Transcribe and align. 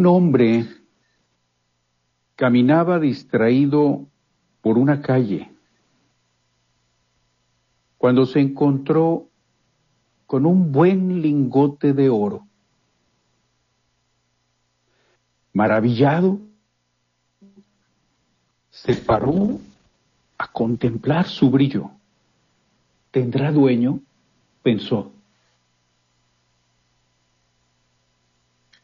Un 0.00 0.06
hombre 0.06 0.66
caminaba 2.34 2.98
distraído 2.98 4.06
por 4.62 4.78
una 4.78 5.02
calle 5.02 5.52
cuando 7.98 8.24
se 8.24 8.40
encontró 8.40 9.28
con 10.26 10.46
un 10.46 10.72
buen 10.72 11.20
lingote 11.20 11.92
de 11.92 12.08
oro. 12.08 12.46
Maravillado, 15.52 16.40
se 18.70 18.94
paró 18.94 19.60
a 20.38 20.50
contemplar 20.50 21.28
su 21.28 21.50
brillo. 21.50 21.90
¿Tendrá 23.10 23.52
dueño? 23.52 24.00
pensó. 24.62 25.12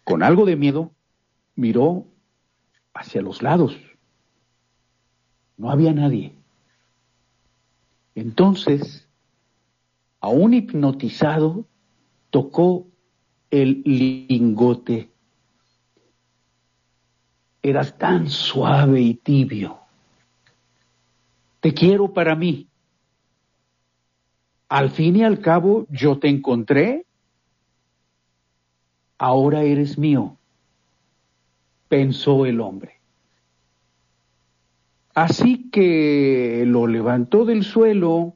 Con 0.04 0.22
algo 0.22 0.44
de 0.44 0.56
miedo, 0.56 0.90
miró 1.56 2.06
hacia 2.94 3.22
los 3.22 3.42
lados. 3.42 3.76
No 5.56 5.70
había 5.70 5.92
nadie. 5.92 6.34
Entonces, 8.14 9.08
aún 10.20 10.54
hipnotizado, 10.54 11.66
tocó 12.30 12.86
el 13.50 13.82
lingote. 13.84 15.10
Era 17.62 17.84
tan 17.84 18.28
suave 18.28 19.00
y 19.00 19.14
tibio. 19.14 19.78
Te 21.60 21.74
quiero 21.74 22.12
para 22.12 22.36
mí. 22.36 22.68
Al 24.68 24.90
fin 24.90 25.16
y 25.16 25.24
al 25.24 25.40
cabo, 25.40 25.86
yo 25.90 26.18
te 26.18 26.28
encontré. 26.28 27.06
Ahora 29.18 29.62
eres 29.62 29.96
mío 29.96 30.35
pensó 31.88 32.46
el 32.46 32.60
hombre. 32.60 33.00
Así 35.14 35.70
que 35.70 36.64
lo 36.66 36.86
levantó 36.86 37.44
del 37.44 37.64
suelo 37.64 38.34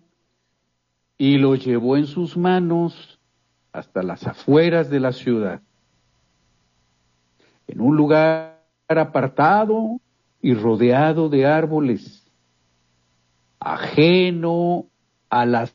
y 1.19 1.37
lo 1.37 1.55
llevó 1.55 1.97
en 1.97 2.07
sus 2.07 2.37
manos 2.37 3.21
hasta 3.73 4.03
las 4.03 4.27
afueras 4.27 4.89
de 4.89 5.01
la 5.01 5.13
ciudad, 5.13 5.61
en 7.69 7.81
un 7.81 7.97
lugar 7.97 8.65
apartado 8.89 10.01
y 10.41 10.55
rodeado 10.55 11.29
de 11.29 11.47
árboles, 11.47 12.27
ajeno 13.61 14.87
a 15.29 15.45
las 15.45 15.75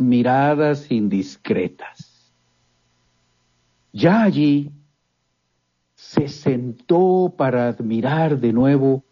miradas 0.00 0.90
indiscretas. 0.90 2.32
Ya 3.92 4.22
allí 4.22 4.72
se 6.08 6.26
sentó 6.28 7.34
para 7.36 7.68
admirar 7.68 8.38
de 8.38 8.54
nuevo 8.54 9.04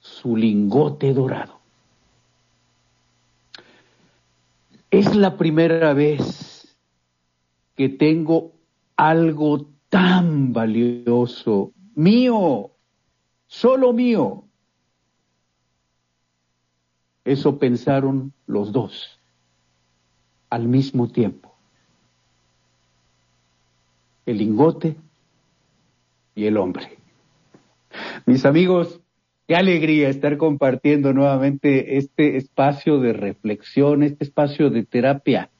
su 0.00 0.34
lingote 0.34 1.12
dorado. 1.12 1.60
Es 4.90 5.14
la 5.14 5.36
primera 5.36 5.92
vez 5.92 6.74
que 7.74 7.90
tengo 7.90 8.52
algo 8.96 9.66
tan 9.90 10.54
valioso, 10.54 11.72
mío, 11.94 12.70
solo 13.46 13.92
mío. 13.92 14.44
Eso 17.26 17.58
pensaron 17.58 18.32
los 18.46 18.72
dos 18.72 19.20
al 20.48 20.66
mismo 20.66 21.08
tiempo. 21.08 21.54
El 24.24 24.38
lingote 24.38 24.96
y 26.36 26.46
el 26.46 26.58
hombre. 26.58 26.98
Mis 28.26 28.44
amigos, 28.44 29.00
qué 29.48 29.56
alegría 29.56 30.08
estar 30.08 30.36
compartiendo 30.36 31.12
nuevamente 31.12 31.96
este 31.96 32.36
espacio 32.36 33.00
de 33.00 33.14
reflexión, 33.14 34.04
este 34.04 34.22
espacio 34.22 34.70
de 34.70 34.84
terapia, 34.84 35.50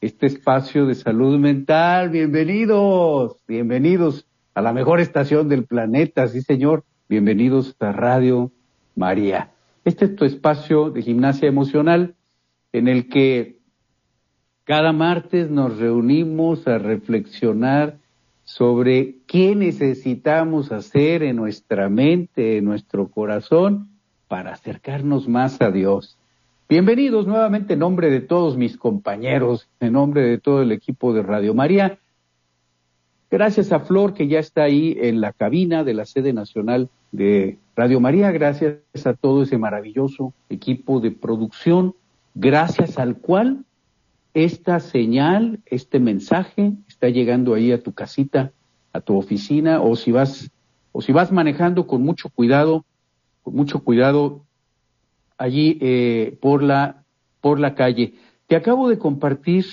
este 0.00 0.26
espacio 0.26 0.86
de 0.86 0.94
salud 0.94 1.38
mental. 1.38 2.10
Bienvenidos, 2.10 3.38
bienvenidos 3.48 4.26
a 4.54 4.60
la 4.60 4.72
mejor 4.72 5.00
estación 5.00 5.48
del 5.48 5.64
planeta, 5.64 6.28
sí 6.28 6.42
señor. 6.42 6.84
Bienvenidos 7.08 7.74
a 7.80 7.90
Radio 7.90 8.52
María. 8.94 9.52
Este 9.84 10.04
es 10.04 10.14
tu 10.14 10.26
espacio 10.26 10.90
de 10.90 11.00
gimnasia 11.00 11.48
emocional 11.48 12.16
en 12.72 12.86
el 12.86 13.08
que 13.08 13.60
cada 14.64 14.92
martes 14.92 15.48
nos 15.48 15.78
reunimos 15.78 16.68
a 16.68 16.76
reflexionar 16.76 17.96
sobre 18.48 19.16
qué 19.26 19.54
necesitamos 19.54 20.72
hacer 20.72 21.22
en 21.22 21.36
nuestra 21.36 21.90
mente, 21.90 22.56
en 22.56 22.64
nuestro 22.64 23.08
corazón, 23.08 23.90
para 24.26 24.54
acercarnos 24.54 25.28
más 25.28 25.60
a 25.60 25.70
Dios. 25.70 26.16
Bienvenidos 26.66 27.26
nuevamente 27.26 27.74
en 27.74 27.80
nombre 27.80 28.08
de 28.08 28.22
todos 28.22 28.56
mis 28.56 28.78
compañeros, 28.78 29.68
en 29.80 29.92
nombre 29.92 30.22
de 30.22 30.38
todo 30.38 30.62
el 30.62 30.72
equipo 30.72 31.12
de 31.12 31.22
Radio 31.22 31.52
María. 31.52 31.98
Gracias 33.30 33.70
a 33.70 33.80
Flor, 33.80 34.14
que 34.14 34.28
ya 34.28 34.38
está 34.38 34.62
ahí 34.62 34.96
en 34.98 35.20
la 35.20 35.34
cabina 35.34 35.84
de 35.84 35.92
la 35.92 36.06
sede 36.06 36.32
nacional 36.32 36.88
de 37.12 37.58
Radio 37.76 38.00
María. 38.00 38.32
Gracias 38.32 38.78
a 39.04 39.12
todo 39.12 39.42
ese 39.42 39.58
maravilloso 39.58 40.32
equipo 40.48 41.00
de 41.00 41.10
producción, 41.10 41.94
gracias 42.34 42.98
al 42.98 43.18
cual 43.18 43.66
esta 44.34 44.80
señal, 44.80 45.60
este 45.66 45.98
mensaje 45.98 46.72
está 46.88 47.08
llegando 47.08 47.54
ahí 47.54 47.72
a 47.72 47.82
tu 47.82 47.92
casita, 47.92 48.52
a 48.92 49.00
tu 49.00 49.16
oficina, 49.16 49.80
o 49.80 49.96
si 49.96 50.12
vas, 50.12 50.50
o 50.92 51.02
si 51.02 51.12
vas 51.12 51.32
manejando 51.32 51.86
con 51.86 52.02
mucho 52.02 52.28
cuidado, 52.28 52.84
con 53.42 53.54
mucho 53.54 53.82
cuidado 53.82 54.44
allí 55.36 55.78
eh, 55.80 56.36
por 56.40 56.62
la 56.62 57.04
por 57.40 57.60
la 57.60 57.74
calle. 57.74 58.14
Te 58.46 58.56
acabo 58.56 58.88
de 58.88 58.98
compartir 58.98 59.64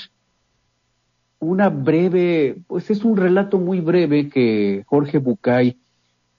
una 1.39 1.69
breve, 1.69 2.57
pues 2.67 2.89
es 2.89 3.03
un 3.03 3.17
relato 3.17 3.59
muy 3.59 3.79
breve 3.79 4.29
que 4.29 4.83
Jorge 4.87 5.17
Bucay 5.17 5.77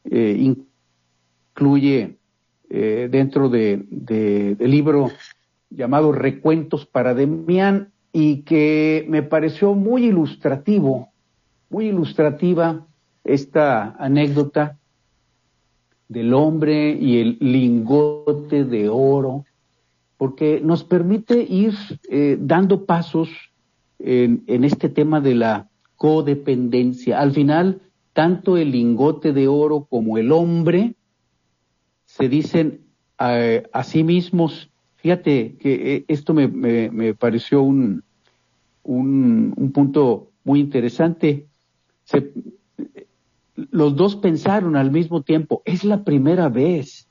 eh, 0.04 0.54
incluye 1.54 2.18
eh, 2.70 3.08
dentro 3.10 3.48
de, 3.48 3.84
del 3.88 4.70
libro 4.70 5.10
llamado 5.70 6.12
Recuentos 6.12 6.86
para 6.86 7.14
Demián 7.14 7.92
y 8.18 8.44
que 8.44 9.04
me 9.10 9.22
pareció 9.22 9.74
muy 9.74 10.06
ilustrativo, 10.06 11.10
muy 11.68 11.88
ilustrativa 11.88 12.86
esta 13.24 13.94
anécdota 13.98 14.78
del 16.08 16.32
hombre 16.32 16.92
y 16.98 17.18
el 17.18 17.36
lingote 17.40 18.64
de 18.64 18.88
oro, 18.88 19.44
porque 20.16 20.62
nos 20.64 20.82
permite 20.82 21.42
ir 21.42 21.74
eh, 22.08 22.38
dando 22.40 22.86
pasos 22.86 23.28
en, 23.98 24.64
este 24.64 24.88
tema 24.88 25.20
de 25.20 25.34
la 25.34 25.68
codependencia. 25.96 27.20
Al 27.20 27.32
final, 27.32 27.82
tanto 28.14 28.56
el 28.56 28.70
lingote 28.70 29.34
de 29.34 29.46
oro 29.46 29.86
como 29.90 30.16
el 30.16 30.32
hombre 30.32 30.94
se 32.06 32.30
dicen 32.30 32.80
eh, 33.20 33.64
a 33.74 33.84
sí 33.84 34.04
mismos, 34.04 34.70
fíjate 34.94 35.58
que 35.58 35.96
eh, 35.96 36.04
esto 36.08 36.32
me 36.32 37.12
pareció 37.12 37.60
un, 37.60 38.05
un, 38.86 39.72
punto 39.74 40.30
muy 40.44 40.60
interesante. 40.60 41.46
los 43.54 43.96
dos 43.96 44.16
pensaron 44.16 44.76
al 44.76 44.90
mismo 44.90 45.22
tiempo, 45.22 45.62
es 45.64 45.84
la 45.84 46.04
primera 46.04 46.48
vez 46.48 47.08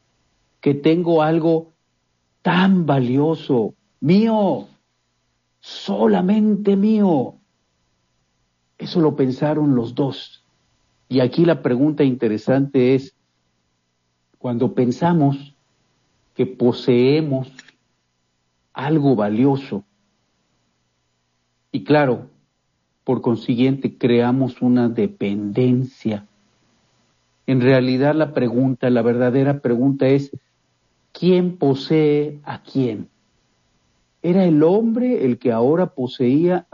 que 0.62 0.74
tengo 0.74 1.22
algo 1.22 1.74
tan 2.42 2.86
valioso, 2.86 3.76
mío, 4.00 4.68
solamente 5.60 6.76
mío. 6.76 7.36
Eso 8.78 9.00
lo 9.02 9.16
pensaron 9.16 9.76
los 9.76 9.96
dos. 9.96 10.44
Y 11.08 11.20
aquí 11.20 11.46
la 11.46 11.62
pregunta 11.62 12.04
interesante 12.04 12.96
es, 12.96 13.16
cuando 14.38 14.74
pensamos 14.74 15.56
que 16.36 16.46
poseemos 16.46 17.52
algo 18.74 19.16
valioso, 19.16 19.86
y 21.76 21.84
claro, 21.84 22.30
por 23.04 23.20
consiguiente 23.22 23.98
creamos 23.98 24.62
una 24.62 24.88
dependencia, 24.88 26.26
en 27.48 27.60
realidad 27.60 28.16
la 28.16 28.34
pregunta, 28.34 28.90
la 28.90 29.02
verdadera 29.02 29.60
pregunta 29.60 30.08
es, 30.08 30.32
¿quién 31.12 31.58
posee 31.58 32.40
a 32.46 32.64
quién? 32.64 33.10
¿Era 34.24 34.46
el 34.46 34.64
hombre 34.64 35.26
el 35.26 35.38
que 35.38 35.52
ahora 35.52 35.88
poseía 35.88 36.66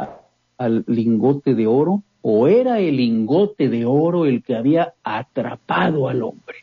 al 0.59 0.83
lingote 0.85 1.55
de 1.55 1.65
oro 1.65 2.03
o 2.21 2.47
era 2.47 2.79
el 2.79 2.97
lingote 2.97 3.69
de 3.69 3.85
oro 3.85 4.27
el 4.27 4.43
que 4.43 4.55
había 4.55 4.93
atrapado 5.03 6.09
al 6.09 6.21
hombre? 6.21 6.57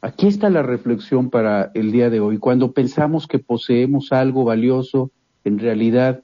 Aquí 0.00 0.26
está 0.26 0.48
la 0.48 0.62
reflexión 0.62 1.28
para 1.28 1.70
el 1.74 1.92
día 1.92 2.08
de 2.08 2.20
hoy. 2.20 2.38
Cuando 2.38 2.72
pensamos 2.72 3.26
que 3.26 3.38
poseemos 3.38 4.10
algo 4.10 4.44
valioso, 4.44 5.10
en 5.44 5.58
realidad, 5.58 6.23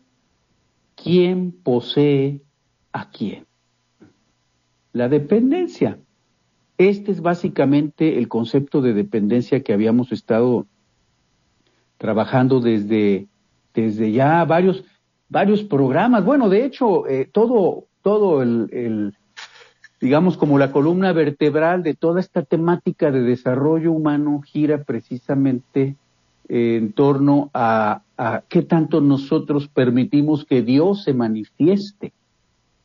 ¿quién 1.03 1.53
posee 1.53 2.43
a 2.93 3.11
quién? 3.11 3.47
La 4.93 5.09
dependencia. 5.09 5.99
Este 6.79 7.13
es 7.13 7.21
básicamente 7.21 8.19
el 8.19 8.29
concepto 8.29 8.81
de 8.81 8.95
dependencia 8.95 9.63
que 9.63 9.73
habíamos 9.73 10.13
estado 10.13 10.67
trabajando 11.99 12.61
desde, 12.61 13.29
desde 13.75 14.13
ya 14.13 14.45
varios, 14.45 14.85
varios 15.29 15.63
programas. 15.63 16.25
Bueno, 16.25 16.49
de 16.49 16.65
hecho, 16.65 17.07
eh, 17.07 17.29
todo, 17.31 17.85
todo 18.03 18.43
el, 18.43 19.15
digamos, 20.01 20.39
como 20.39 20.59
la 20.59 20.73
columna 20.73 21.13
vertebral 21.13 21.83
de 21.83 21.95
toda 21.95 22.21
esta 22.21 22.43
temática 22.43 23.11
de 23.11 23.21
desarrollo 23.21 23.93
humano 23.93 24.41
gira 24.41 24.85
precisamente 24.85 25.97
en 26.49 26.93
torno 26.95 27.51
a, 27.53 28.03
qué 28.49 28.63
tanto 28.63 29.01
nosotros 29.01 29.69
permitimos 29.69 30.45
que 30.45 30.63
Dios 30.63 31.05
se 31.05 31.15
manifieste 31.15 32.13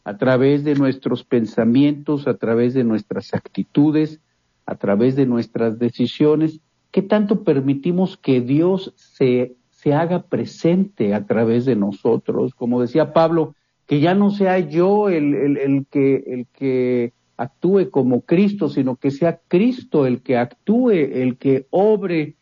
a 0.03 0.17
través 0.17 0.63
de 0.63 0.75
nuestros 0.75 1.23
pensamientos, 1.23 2.27
a 2.27 2.35
través 2.35 2.73
de 2.73 2.83
nuestras 2.83 3.33
actitudes, 3.33 4.21
a 4.65 4.75
través 4.75 5.15
de 5.15 5.25
nuestras 5.25 5.77
decisiones, 5.77 6.59
qué 6.91 7.01
tanto 7.01 7.43
permitimos 7.43 8.17
que 8.17 8.39
Dios 8.39 8.93
se, 8.95 9.55
se 9.71 9.93
haga 9.93 10.23
presente 10.23 11.13
a 11.13 11.25
través 11.25 11.65
de 11.65 11.75
nosotros. 11.75 12.53
Como 12.55 12.81
decía 12.81 13.11
Pablo, 13.11 13.55
que 13.87 13.99
ya 13.99 14.13
no 14.13 14.31
sea 14.31 14.59
yo 14.59 15.09
el, 15.09 15.57
el, 15.57 15.85
que, 15.87 16.23
el 16.27 16.47
que 16.53 17.13
actúe 17.35 17.89
como 17.91 18.21
Cristo, 18.21 18.69
sino 18.69 18.95
que 18.95 19.11
sea 19.11 19.41
Cristo 19.47 20.05
el 20.05 20.21
que 20.21 20.37
actúe, 20.37 20.91
el 20.91 21.37
que 21.37 21.67
obre, 21.69 22.35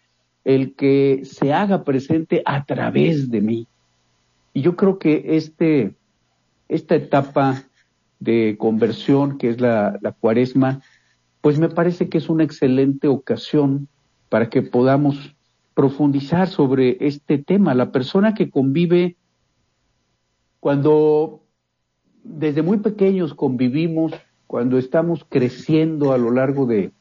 el 0.43 0.75
que 0.75 1.21
se 1.23 1.53
haga 1.53 1.83
presente 1.83 2.41
a 2.45 2.65
través 2.65 3.29
de 3.31 3.41
mí. 3.41 3.67
Y 4.53 4.61
yo 4.61 4.75
creo 4.75 4.99
que 4.99 5.23
este, 5.35 5.95
esta 6.67 6.95
etapa 6.95 7.63
de 8.19 8.55
conversión 8.57 9.37
que 9.37 9.49
es 9.49 9.59
la, 9.59 9.99
cuaresma, 10.19 10.81
pues 11.41 11.59
me 11.59 11.69
parece 11.69 12.09
que 12.09 12.17
es 12.17 12.29
una 12.29 12.43
excelente 12.43 13.07
ocasión 13.07 13.87
para 14.29 14.49
que 14.49 14.61
podamos 14.61 15.35
profundizar 15.73 16.47
sobre 16.47 16.97
este 16.99 17.37
tema. 17.37 17.73
La 17.73 17.91
persona 17.91 18.33
que 18.33 18.49
convive, 18.49 19.17
cuando 20.59 21.43
desde 22.23 22.61
muy 22.61 22.77
pequeños 22.77 23.33
convivimos, 23.33 24.13
cuando 24.47 24.77
estamos 24.77 25.25
creciendo 25.27 26.13
a 26.13 26.17
lo 26.17 26.31
largo 26.31 26.65
de, 26.65 26.91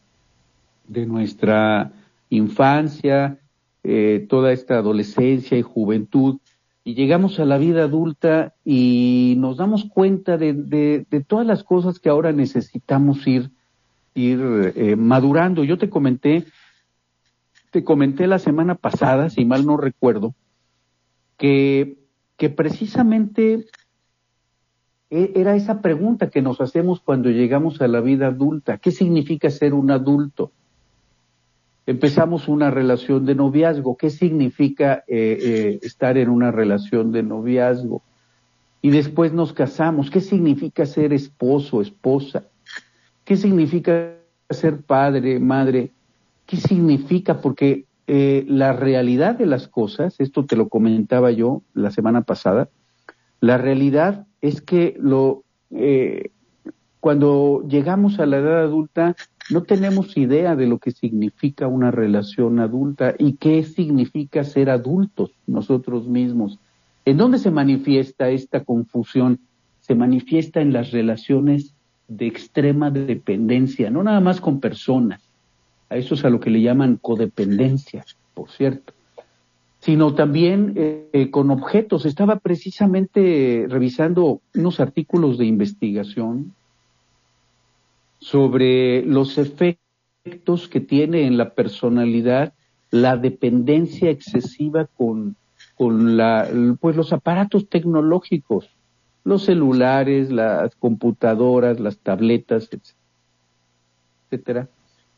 de 0.88 1.06
nuestra 1.06 1.92
infancia, 2.36 3.38
eh, 3.84 4.26
toda 4.28 4.52
esta 4.52 4.78
adolescencia 4.78 5.58
y 5.58 5.62
juventud, 5.62 6.38
y 6.84 6.94
llegamos 6.94 7.38
a 7.38 7.44
la 7.44 7.58
vida 7.58 7.84
adulta 7.84 8.54
y 8.64 9.34
nos 9.38 9.56
damos 9.56 9.84
cuenta 9.84 10.36
de, 10.36 10.52
de, 10.52 11.20
todas 11.20 11.46
las 11.46 11.62
cosas 11.62 12.00
que 12.00 12.08
ahora 12.08 12.32
necesitamos 12.32 13.24
ir, 13.26 13.50
ir 14.14 14.72
eh, 14.74 14.96
madurando. 14.96 15.62
Yo 15.62 15.78
te 15.78 15.88
comenté, 15.88 16.44
te 17.70 17.84
comenté 17.84 18.26
la 18.26 18.40
semana 18.40 18.74
pasada, 18.74 19.30
si 19.30 19.44
mal 19.44 19.64
no 19.64 19.76
recuerdo, 19.76 20.34
que, 21.36 21.98
que 22.36 22.50
precisamente 22.50 23.66
e, 25.08 25.32
era 25.36 25.54
esa 25.54 25.80
pregunta 25.80 26.30
que 26.30 26.42
nos 26.42 26.60
hacemos 26.60 27.00
cuando 27.00 27.30
llegamos 27.30 27.80
a 27.80 27.86
la 27.86 28.00
vida 28.00 28.28
adulta. 28.28 28.78
¿Qué 28.78 28.90
significa 28.90 29.50
ser 29.50 29.72
un 29.74 29.90
adulto? 29.92 30.50
Empezamos 31.86 32.48
una 32.48 32.70
relación 32.70 33.26
de 33.26 33.34
noviazgo. 33.34 33.96
¿Qué 33.96 34.10
significa 34.10 35.04
eh, 35.08 35.38
eh, 35.40 35.78
estar 35.82 36.16
en 36.16 36.28
una 36.28 36.50
relación 36.50 37.12
de 37.12 37.22
noviazgo? 37.22 38.02
Y 38.80 38.90
después 38.90 39.32
nos 39.32 39.52
casamos. 39.52 40.10
¿Qué 40.10 40.20
significa 40.20 40.86
ser 40.86 41.12
esposo, 41.12 41.80
esposa? 41.80 42.44
¿Qué 43.24 43.36
significa 43.36 44.14
ser 44.50 44.80
padre, 44.82 45.38
madre? 45.38 45.90
¿Qué 46.46 46.56
significa? 46.56 47.40
Porque 47.40 47.84
eh, 48.06 48.44
la 48.48 48.72
realidad 48.72 49.36
de 49.36 49.46
las 49.46 49.68
cosas, 49.68 50.16
esto 50.18 50.44
te 50.44 50.56
lo 50.56 50.68
comentaba 50.68 51.30
yo 51.30 51.62
la 51.74 51.90
semana 51.90 52.22
pasada, 52.22 52.68
la 53.40 53.58
realidad 53.58 54.26
es 54.40 54.60
que 54.60 54.96
lo, 54.98 55.44
cuando 57.00 57.64
llegamos 57.68 58.20
a 58.20 58.26
la 58.26 58.38
edad 58.38 58.62
adulta, 58.62 59.16
no 59.50 59.62
tenemos 59.62 60.16
idea 60.16 60.56
de 60.56 60.66
lo 60.66 60.78
que 60.78 60.92
significa 60.92 61.66
una 61.66 61.90
relación 61.90 62.60
adulta 62.60 63.14
y 63.18 63.34
qué 63.34 63.64
significa 63.64 64.44
ser 64.44 64.70
adultos 64.70 65.32
nosotros 65.46 66.06
mismos. 66.06 66.58
¿En 67.04 67.16
dónde 67.16 67.38
se 67.38 67.50
manifiesta 67.50 68.30
esta 68.30 68.64
confusión? 68.64 69.40
Se 69.80 69.94
manifiesta 69.94 70.60
en 70.60 70.72
las 70.72 70.92
relaciones 70.92 71.74
de 72.06 72.26
extrema 72.26 72.90
dependencia, 72.90 73.90
no 73.90 74.02
nada 74.02 74.20
más 74.20 74.40
con 74.40 74.60
personas, 74.60 75.20
a 75.88 75.96
eso 75.96 76.14
es 76.14 76.24
a 76.24 76.30
lo 76.30 76.40
que 76.40 76.50
le 76.50 76.62
llaman 76.62 76.98
codependencia, 77.00 78.04
por 78.34 78.50
cierto, 78.50 78.92
sino 79.80 80.14
también 80.14 80.74
eh, 80.76 81.28
con 81.30 81.50
objetos. 81.50 82.06
Estaba 82.06 82.36
precisamente 82.38 83.66
revisando 83.68 84.40
unos 84.54 84.80
artículos 84.80 85.38
de 85.38 85.46
investigación 85.46 86.54
sobre 88.22 89.04
los 89.04 89.36
efectos 89.36 90.68
que 90.68 90.80
tiene 90.80 91.26
en 91.26 91.36
la 91.36 91.54
personalidad 91.54 92.54
la 92.90 93.16
dependencia 93.16 94.10
excesiva 94.10 94.86
con, 94.86 95.34
con 95.74 96.16
la, 96.16 96.48
pues 96.80 96.94
los 96.94 97.12
aparatos 97.12 97.68
tecnológicos, 97.68 98.70
los 99.24 99.44
celulares, 99.44 100.30
las 100.30 100.76
computadoras, 100.76 101.80
las 101.80 101.98
tabletas, 101.98 102.70
etcétera. 104.30 104.68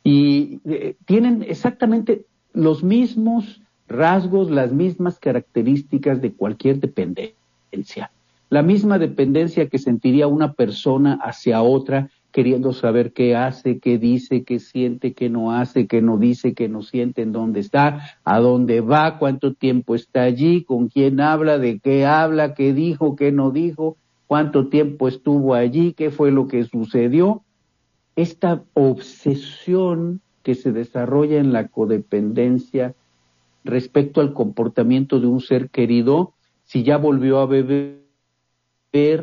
Y 0.03 0.61
eh, 0.65 0.97
tienen 1.05 1.43
exactamente 1.43 2.25
los 2.55 2.83
mismos 2.83 3.61
rasgos, 3.87 4.51
las 4.51 4.73
mismas 4.73 5.19
características 5.19 6.23
de 6.23 6.33
cualquier 6.33 6.81
dependencia. 6.81 8.11
La 8.49 8.63
misma 8.63 8.99
dependencia 8.99 9.69
que 9.69 9.79
sentiría 9.79 10.27
una 10.27 10.55
persona 10.55 11.19
hacia 11.23 11.61
otra 11.61 12.09
queriendo 12.35 12.73
saber 12.73 13.13
qué 13.13 13.37
hace, 13.37 13.79
qué 13.79 13.97
dice, 13.97 14.43
qué 14.43 14.59
siente, 14.59 15.15
qué 15.15 15.31
no 15.31 15.53
hace, 15.53 15.87
qué 15.87 16.03
no 16.03 16.19
dice, 16.19 16.53
qué 16.53 16.69
no 16.69 16.83
siente, 16.83 17.23
en 17.23 17.31
dónde 17.31 17.61
está, 17.61 18.19
a 18.25 18.41
dónde 18.41 18.81
va, 18.81 19.21
cuánto 19.21 19.55
tiempo 19.55 19.95
está 19.95 20.23
allí, 20.23 20.65
con 20.65 20.89
quién 20.89 21.21
habla, 21.21 21.59
de 21.59 21.79
qué 21.79 22.07
habla, 22.07 22.55
qué 22.55 22.75
dijo, 22.75 23.15
qué 23.15 23.31
no 23.31 23.53
dijo, 23.53 23.97
cuánto 24.27 24.67
tiempo 24.67 25.07
estuvo 25.07 25.55
allí, 25.55 25.93
qué 25.93 26.11
fue 26.11 26.33
lo 26.33 26.49
que 26.49 26.65
sucedió. 26.65 27.45
Esta 28.17 28.65
obsesión 28.75 30.21
que 30.43 30.57
se 30.57 30.73
desarrolla 30.73 31.39
en 31.39 31.53
la 31.53 31.69
codependencia 31.69 32.97
respecto 33.63 34.21
al 34.21 34.35
comportamiento 34.35 35.21
de 35.21 35.29
un 35.29 35.41
ser 35.41 35.71
querido, 35.71 36.33
si 36.65 36.83
ya 36.83 36.97
volvió 36.97 37.39
a 37.39 37.47
beber, 37.47 38.04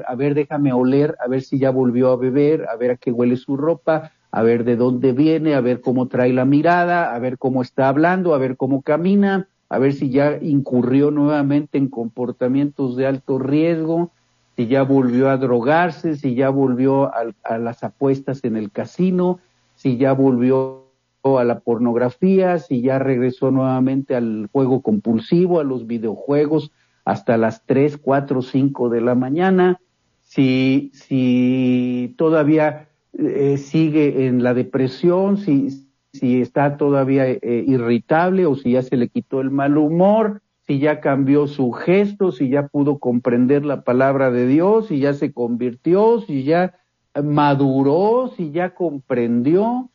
a 0.06 0.16
ver, 0.16 0.36
déjame 0.36 0.74
oler, 0.74 1.16
a 1.24 1.30
ver 1.30 1.42
si 1.44 1.58
ya 1.58 1.72
volvió 1.72 2.12
a 2.12 2.18
beber, 2.18 2.68
a 2.68 2.76
ver 2.76 2.92
a 2.92 2.98
qué 2.98 3.10
huele 3.10 3.38
su 3.38 3.56
ropa, 3.56 4.12
a 4.30 4.44
ver 4.44 4.66
de 4.66 4.76
dónde 4.76 5.14
viene, 5.14 5.56
a 5.56 5.62
ver 5.62 5.80
cómo 5.80 6.10
trae 6.10 6.34
la 6.34 6.44
mirada, 6.44 7.16
a 7.16 7.20
ver 7.20 7.38
cómo 7.38 7.62
está 7.62 7.88
hablando, 7.88 8.34
a 8.34 8.38
ver 8.38 8.58
cómo 8.58 8.82
camina, 8.82 9.48
a 9.70 9.80
ver 9.80 9.94
si 9.94 10.10
ya 10.10 10.38
incurrió 10.42 11.10
nuevamente 11.10 11.78
en 11.78 11.88
comportamientos 11.88 12.98
de 12.98 13.08
alto 13.08 13.40
riesgo, 13.40 14.12
si 14.58 14.68
ya 14.68 14.84
volvió 14.84 15.30
a 15.30 15.38
drogarse, 15.38 16.18
si 16.18 16.36
ya 16.36 16.50
volvió 16.50 17.10
a, 17.14 17.58
las 17.58 17.86
apuestas 17.86 18.44
en 18.44 18.58
el 18.58 18.72
casino, 18.72 19.40
si 19.76 19.96
ya 19.96 20.12
volvió 20.12 20.84
a 21.24 21.46
la 21.46 21.60
pornografía, 21.60 22.60
si 22.60 22.82
ya 22.82 23.00
regresó 23.00 23.52
nuevamente 23.52 24.16
al 24.16 24.50
juego 24.52 24.82
compulsivo, 24.82 25.62
a 25.62 25.64
los 25.64 25.88
videojuegos, 25.88 26.74
hasta 27.06 27.38
las 27.38 27.66
3, 27.66 27.98
4, 27.98 28.42
5 28.42 28.90
de 28.90 29.02
la 29.02 29.16
mañana, 29.16 29.80
si, 30.22 30.92
si 30.94 32.16
todavía 32.18 32.88
eh, 33.18 33.58
sigue 33.58 34.28
en 34.28 34.44
la 34.44 34.54
depresión, 34.54 35.38
si, 35.38 35.88
si 36.14 36.42
está 36.42 36.78
todavía 36.78 37.28
eh, 37.28 37.66
irritable 37.68 38.46
o 38.46 38.56
si 38.56 38.72
ya 38.72 38.82
se 38.82 38.98
le 38.98 39.10
quitó 39.10 39.42
el 39.42 39.52
mal 39.52 39.78
humor, 39.78 40.42
si 40.68 40.80
ya 40.80 41.02
cambió 41.02 41.48
su 41.48 41.72
gesto, 41.72 42.32
si 42.32 42.50
ya 42.50 42.68
pudo 42.68 43.00
comprender 43.00 43.66
la 43.66 43.82
palabra 43.82 44.32
de 44.32 44.48
Dios, 44.48 44.88
si 44.88 45.00
ya 45.00 45.14
se 45.14 45.34
convirtió, 45.34 46.22
si 46.22 46.44
ya 46.44 46.80
maduró, 47.22 48.32
si 48.38 48.52
ya 48.52 48.74
comprendió 48.74 49.90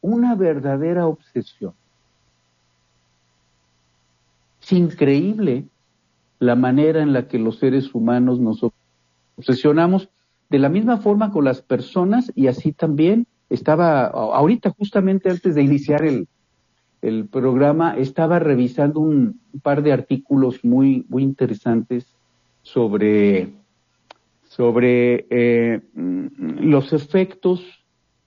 una 0.00 0.34
verdadera 0.34 1.06
obsesión. 1.06 1.74
Es 4.60 4.72
increíble 4.72 5.66
la 6.38 6.56
manera 6.56 7.02
en 7.02 7.12
la 7.12 7.28
que 7.28 7.38
los 7.38 7.58
seres 7.58 7.94
humanos 7.94 8.40
nos 8.40 8.60
obsesionamos 9.36 10.08
de 10.48 10.58
la 10.58 10.68
misma 10.68 10.98
forma 10.98 11.30
con 11.30 11.44
las 11.44 11.62
personas 11.62 12.30
y 12.34 12.46
así 12.46 12.72
también 12.72 13.26
estaba, 13.50 14.06
ahorita 14.06 14.70
justamente 14.70 15.30
antes 15.30 15.54
de 15.54 15.62
iniciar 15.62 16.04
el, 16.04 16.28
el 17.02 17.26
programa, 17.26 17.96
estaba 17.96 18.38
revisando 18.38 19.00
un 19.00 19.40
par 19.62 19.82
de 19.82 19.92
artículos 19.92 20.64
muy, 20.64 21.04
muy 21.08 21.22
interesantes 21.22 22.06
sobre, 22.62 23.50
sobre 24.44 25.26
eh, 25.30 25.80
los 25.94 26.92
efectos 26.92 27.62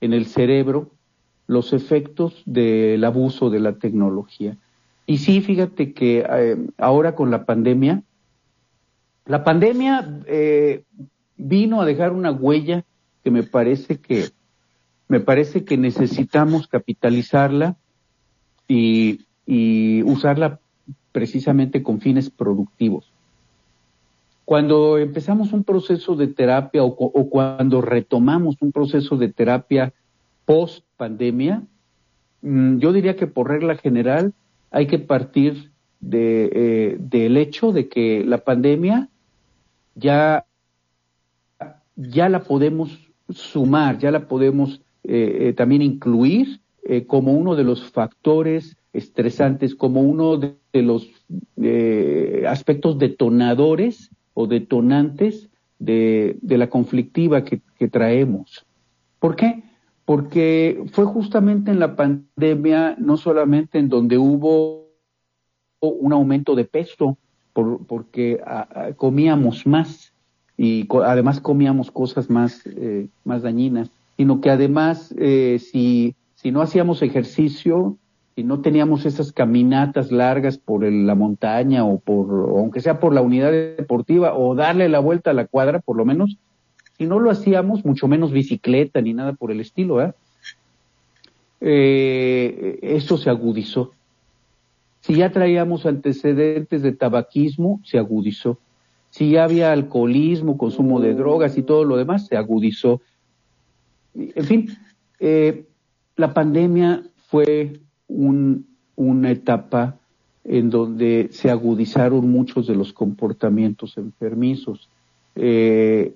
en 0.02 0.14
el 0.14 0.26
cerebro, 0.26 0.92
los 1.48 1.74
efectos 1.74 2.42
del 2.46 3.04
abuso 3.04 3.50
de 3.50 3.60
la 3.60 3.74
tecnología. 3.74 4.56
Y 5.10 5.18
sí, 5.18 5.42
fíjate 5.42 5.92
que 5.92 6.20
eh, 6.20 6.56
ahora 6.78 7.16
con 7.16 7.32
la 7.32 7.44
pandemia, 7.44 8.04
la 9.26 9.44
pandemia 9.44 10.22
eh, 10.28 10.84
vino 11.36 11.82
a 11.82 11.86
dejar 11.88 12.12
una 12.12 12.30
huella 12.30 12.86
que 13.24 13.32
me 13.32 13.42
parece 13.42 13.98
que 13.98 14.30
me 15.08 15.20
parece 15.20 15.66
que 15.66 15.78
necesitamos 15.78 16.68
capitalizarla 16.68 17.76
y, 18.68 19.26
usarla 20.04 20.60
precisamente 21.12 21.82
con 21.82 22.02
fines 22.02 22.30
productivos. 22.30 23.12
Cuando 24.46 25.00
empezamos 25.00 25.54
un 25.54 25.64
proceso 25.64 26.16
de 26.16 26.28
terapia 26.28 26.84
o, 26.84 27.30
cuando 27.32 27.82
retomamos 27.82 28.58
un 28.62 28.72
proceso 28.72 29.18
de 29.18 29.30
terapia 29.30 29.92
post 30.46 30.86
pandemia, 30.98 31.64
mm, 32.44 32.78
yo 32.78 32.94
diría 32.94 33.16
que 33.16 33.26
por 33.26 33.48
regla 33.48 33.76
general 33.76 34.36
hay 34.72 34.88
que 34.88 35.00
partir 35.00 35.72
de, 36.00 36.50
eh, 36.54 36.98
del 37.00 37.38
hecho 37.38 37.72
de 37.72 37.90
que 37.90 38.24
la 38.26 38.40
pandemia 38.40 39.10
ya, 39.96 40.46
ya 41.96 42.30
la 42.30 42.44
podemos 42.44 42.98
sumar, 43.30 44.00
ya 44.00 44.12
la 44.12 44.28
podemos 44.28 44.82
eh, 45.04 45.38
eh, 45.42 45.54
también 45.54 45.82
incluir 45.82 46.62
como 47.06 47.34
uno 47.34 47.56
de 47.56 47.64
los 47.64 47.84
factores 47.92 48.76
estresantes, 48.94 49.76
como 49.76 50.02
uno 50.02 50.38
de, 50.38 50.82
los 50.82 51.08
aspectos 52.48 52.98
detonadores 52.98 54.10
o 54.34 54.48
detonantes 54.48 55.50
de, 55.78 56.40
la 56.42 56.68
conflictiva 56.68 57.44
que, 57.44 57.62
traemos. 57.90 58.66
¿Por 59.20 59.36
qué? 59.36 59.62
Porque 60.10 60.86
fue 60.92 61.06
justamente 61.06 61.70
en 61.70 61.78
la 61.78 61.96
pandemia, 61.96 62.96
no 62.98 63.16
solamente 63.16 63.78
en 63.78 63.90
donde 63.90 64.18
hubo 64.18 64.88
un 65.80 66.12
aumento 66.12 66.56
de 66.56 66.66
peso, 66.66 67.20
porque 67.54 68.42
comíamos 68.98 69.68
más 69.68 70.12
y 70.58 70.88
además 71.06 71.40
comíamos 71.40 71.92
cosas 71.92 72.28
más, 72.28 72.64
más 73.24 73.44
dañinas, 73.44 73.92
sino 74.18 74.42
que 74.42 74.50
además 74.50 75.14
eh, 75.16 75.60
si, 75.60 76.16
si 76.34 76.52
no 76.52 76.64
hacíamos 76.64 77.04
ejercicio, 77.04 77.96
si 78.34 78.44
no 78.44 78.62
teníamos 78.62 79.06
esas 79.06 79.32
caminatas 79.32 80.12
largas 80.12 80.58
por 80.58 80.84
la 80.92 81.14
montaña 81.14 81.86
o 81.86 82.00
por, 82.00 82.50
aunque 82.50 82.82
sea 82.82 83.00
por 83.00 83.14
la 83.14 83.22
unidad 83.22 83.52
deportiva, 83.52 84.34
o 84.36 84.56
darle 84.56 84.90
la 84.90 84.98
vuelta 84.98 85.30
a 85.30 85.36
la 85.36 85.46
cuadra, 85.46 85.78
por 85.78 85.98
lo 85.98 86.04
menos, 86.04 86.40
si 87.00 87.06
no 87.06 87.18
lo 87.18 87.32
hacíamos, 87.32 87.86
mucho 87.86 88.10
menos 88.10 88.34
bicicleta 88.34 89.00
ni 89.00 89.14
nada 89.14 89.32
por 89.32 89.52
el 89.52 89.62
estilo, 89.62 90.04
¿eh? 90.04 90.14
eh 91.62 92.80
eso 92.82 93.18
se 93.18 93.30
agudizó. 93.30 93.94
Si 95.00 95.16
ya 95.16 95.32
traíamos 95.32 95.86
antecedentes 95.86 96.82
de 96.82 96.92
tabaquismo, 96.92 97.80
se 97.86 97.98
agudizó. 97.98 98.60
Si 99.12 99.32
ya 99.32 99.46
había 99.46 99.72
alcoholismo, 99.72 100.58
consumo 100.58 101.00
de 101.00 101.14
drogas 101.14 101.58
y 101.58 101.64
todo 101.64 101.86
lo 101.86 101.96
demás, 101.96 102.28
se 102.28 102.36
agudizó. 102.36 103.00
En 104.14 104.44
fin, 104.44 104.78
eh, 105.22 105.68
la 106.18 106.34
pandemia 106.34 107.04
fue 107.30 107.80
una 108.10 109.32
etapa 109.32 109.98
en 110.44 110.70
donde 110.70 111.30
se 111.32 111.50
agudizaron 111.50 112.30
muchos 112.30 112.68
de 112.68 112.76
los 112.76 112.92
comportamientos 112.92 113.98
enfermizos. 113.98 114.90
Eh, 115.36 116.14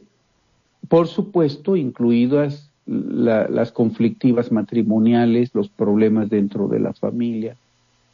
por 0.94 1.08
supuesto, 1.08 1.76
incluidas 1.76 2.70
las 2.86 3.72
conflictivas 3.72 4.52
matrimoniales, 4.52 5.50
los 5.56 5.68
problemas 5.68 6.30
dentro 6.30 6.68
de 6.68 6.80
la 6.80 6.94
familia. 6.94 7.56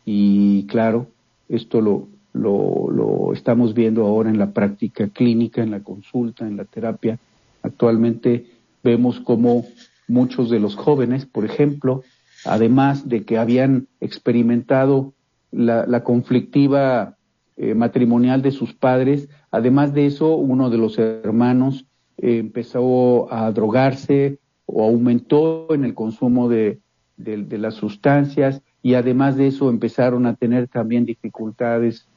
Y 0.06 0.66
claro, 0.68 1.08
esto 1.50 1.82
lo, 1.82 2.08
lo 2.32 3.34
estamos 3.34 3.74
viendo 3.74 4.06
ahora 4.06 4.30
en 4.30 4.40
la 4.40 4.52
práctica 4.52 5.10
clínica, 5.10 5.62
en 5.62 5.72
la 5.72 5.82
consulta, 5.82 6.48
en 6.48 6.56
la 6.56 6.64
terapia. 6.64 7.20
Actualmente 7.64 8.46
Vemos 8.82 9.20
como 9.20 9.66
muchos 10.08 10.50
de 10.50 10.60
los 10.60 10.76
jóvenes, 10.76 11.26
por 11.26 11.44
ejemplo, 11.44 12.04
además 12.46 13.10
de 13.10 13.24
que 13.24 13.38
habían 13.38 13.88
experimentado 14.00 15.12
la, 15.52 16.04
conflictiva 16.04 17.18
eh, 17.58 17.74
matrimonial 17.74 18.42
de 18.42 18.52
sus 18.52 18.74
padres, 18.74 19.28
además 19.52 19.94
de 19.94 20.06
eso, 20.06 20.36
uno 20.36 20.70
de 20.70 20.78
los 20.78 20.98
hermanos 20.98 21.86
empezó 22.22 23.32
a 23.34 23.52
drogarse 23.52 24.40
o 24.66 24.84
aumentó 24.84 25.74
en 25.74 25.84
el 25.84 25.94
consumo 25.94 26.50
de, 26.50 26.80
de, 27.18 27.58
las 27.58 27.76
sustancias 27.76 28.62
y 28.82 28.94
además 28.94 29.36
de 29.36 29.48
eso 29.48 29.70
empezaron 29.70 30.26
a 30.26 30.36
tener 30.36 30.68
también 30.68 31.06
dificultades 31.06 32.08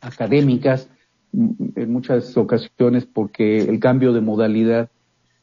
académicas 0.00 0.88
en 1.32 1.92
muchas 1.92 2.36
ocasiones 2.36 3.06
porque 3.06 3.62
el 3.62 3.78
cambio 3.78 4.12
de 4.12 4.20
modalidad 4.20 4.90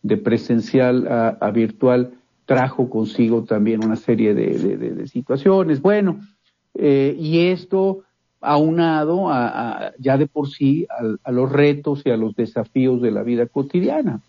de 0.02 0.18
presencial 0.18 1.08
a, 1.08 1.52
virtual 1.52 2.14
trajo 2.46 2.90
consigo 2.90 3.44
también 3.44 3.84
una 3.84 3.96
serie 3.96 4.34
de, 4.34 5.08
situaciones. 5.08 5.82
Bueno, 5.82 6.20
eh, 6.76 7.16
y 7.20 7.48
esto 7.48 8.04
aunado 8.42 9.30
a, 9.30 9.94
ya 9.98 10.18
de 10.18 10.28
por 10.28 10.50
sí 10.50 10.88
a, 11.24 11.32
los 11.32 11.52
retos 11.52 12.04
y 12.06 12.10
a 12.10 12.18
los 12.18 12.36
desafíos 12.36 13.02
de 13.02 13.12
la 13.12 13.24
vida 13.24 13.48
cotidiana. 13.48 14.22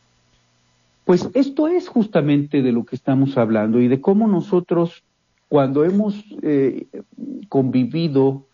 Pues 1.05 1.29
esto 1.35 1.69
es 1.69 1.88
justamente 1.88 2.62
de 2.62 2.73
lo 2.73 2.85
que 2.85 2.97
estamos 2.97 3.38
hablando 3.38 3.81
y 3.81 3.88
de 3.88 4.00
cómo 4.00 4.29
nosotros, 4.29 5.03
cuando 5.49 5.85
hemos 5.85 6.23
eh, 6.43 6.87
convivido, 7.49 8.45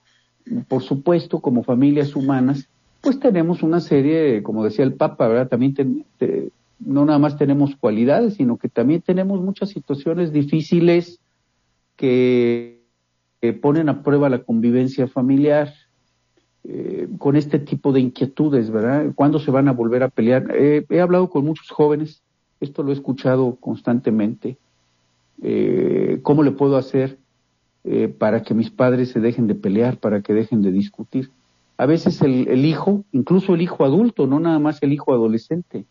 por 0.68 0.82
supuesto, 0.82 1.40
como 1.40 1.64
familias 1.64 2.14
humanas, 2.14 2.68
pues 3.00 3.18
tenemos 3.18 3.62
una 3.62 3.80
serie, 3.80 4.42
como 4.42 4.64
decía 4.64 4.84
el 4.84 4.94
Papa, 4.94 5.28
¿verdad? 5.28 5.48
También 5.48 6.04
no 6.78 7.04
nada 7.04 7.18
más 7.18 7.36
tenemos 7.36 7.76
cualidades, 7.76 8.34
sino 8.34 8.56
que 8.56 8.68
también 8.68 9.02
tenemos 9.02 9.40
muchas 9.40 9.70
situaciones 9.70 10.32
difíciles 10.32 11.20
que, 11.96 12.83
ponen 13.52 13.88
a 13.88 14.02
prueba 14.02 14.28
la 14.28 14.42
convivencia 14.42 15.06
familiar 15.06 15.72
eh, 16.66 17.08
con 17.18 17.36
este 17.36 17.58
tipo 17.58 17.92
de 17.92 18.00
inquietudes, 18.00 18.70
¿verdad? 18.70 19.12
¿Cuándo 19.14 19.38
se 19.38 19.50
van 19.50 19.68
a 19.68 19.72
volver 19.72 20.02
a 20.02 20.08
pelear? 20.08 20.46
he 20.56 21.00
hablado 21.00 21.28
con 21.28 21.44
muchos 21.44 21.68
jóvenes, 21.70 22.22
esto 22.60 22.82
lo 22.82 22.90
he 22.90 22.94
escuchado 22.94 23.56
constantemente. 23.56 24.56
Eh, 25.42 26.20
¿Cómo 26.22 26.42
le 26.42 26.52
puedo 26.52 26.76
hacer 26.76 27.18
eh, 27.84 28.08
para 28.08 28.42
que 28.42 28.54
mis 28.54 28.70
padres 28.70 29.10
se 29.10 29.20
dejen 29.20 29.46
de 29.46 29.54
pelear, 29.54 29.98
para 29.98 30.22
que 30.22 30.32
dejen 30.32 30.62
de 30.62 30.72
discutir? 30.72 31.30
A 31.76 31.86
veces 31.86 32.22
el 32.22 32.64
hijo, 32.64 33.04
incluso 33.12 33.54
el 33.54 33.60
hijo 33.60 33.84
adulto, 33.84 34.26
no 34.26 34.38
nada 34.38 34.60
más 34.60 34.82
el 34.82 34.92
hijo 34.92 35.12
adolescente, 35.12 35.84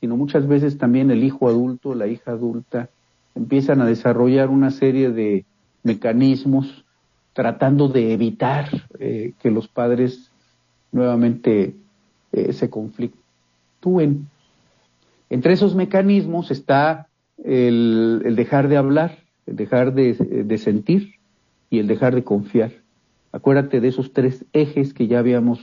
sino 0.00 0.16
muchas 0.16 0.48
veces 0.48 0.76
también 0.76 1.10
el 1.10 1.22
hijo 1.22 1.48
adulto, 1.48 1.94
la 1.94 2.08
hija 2.08 2.32
adulta, 2.32 2.90
empiezan 3.34 3.80
a 3.80 3.86
desarrollar 3.86 4.48
una 4.48 4.70
serie 4.70 5.10
de 5.10 5.44
mecanismos 5.82 6.84
tratando 7.32 7.88
de 7.88 8.12
evitar 8.12 8.68
eh, 8.98 9.32
que 9.40 9.50
los 9.50 9.68
padres 9.68 10.30
nuevamente 10.92 11.74
eh, 12.32 12.52
se 12.52 12.70
conflictúen. 12.70 14.28
Entre 15.28 15.52
esos 15.52 15.74
mecanismos 15.74 16.50
está 16.50 17.08
el, 17.44 18.34
dejar 18.36 18.68
de 18.68 18.76
hablar, 18.76 19.18
el 19.46 19.56
dejar 19.56 19.94
de, 19.94 20.58
sentir 20.58 21.14
y 21.70 21.78
el 21.78 21.86
dejar 21.86 22.14
de 22.14 22.24
confiar. 22.24 22.72
Acuérdate 23.32 23.80
de 23.80 23.88
esos 23.88 24.12
tres 24.12 24.44
ejes 24.52 24.92
que 24.92 25.06
ya 25.06 25.20
habíamos 25.20 25.60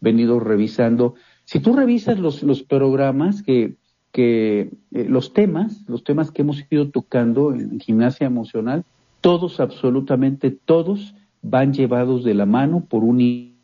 venido 0.00 0.38
revisando 0.38 1.14
Si 1.46 1.60
tú 1.60 1.74
revisas 1.74 2.18
los, 2.18 2.42
los 2.42 2.62
programas 2.62 3.42
que, 3.42 3.76
que 4.12 4.70
eh, 4.92 5.06
los 5.08 5.32
temas, 5.32 5.82
los 5.88 6.04
temas 6.04 6.30
que 6.30 6.42
hemos 6.42 6.62
ido 6.70 6.90
tocando 6.90 7.54
en 7.54 7.80
gimnasia 7.80 8.26
emocional, 8.26 8.84
todos, 9.26 9.58
absolutamente 9.58 10.52
todos, 10.52 11.12
van 11.42 11.72
llevados 11.72 12.22
de 12.22 12.32
la 12.32 12.46
mano 12.46 12.84
por 12.88 13.02
un 13.02 13.56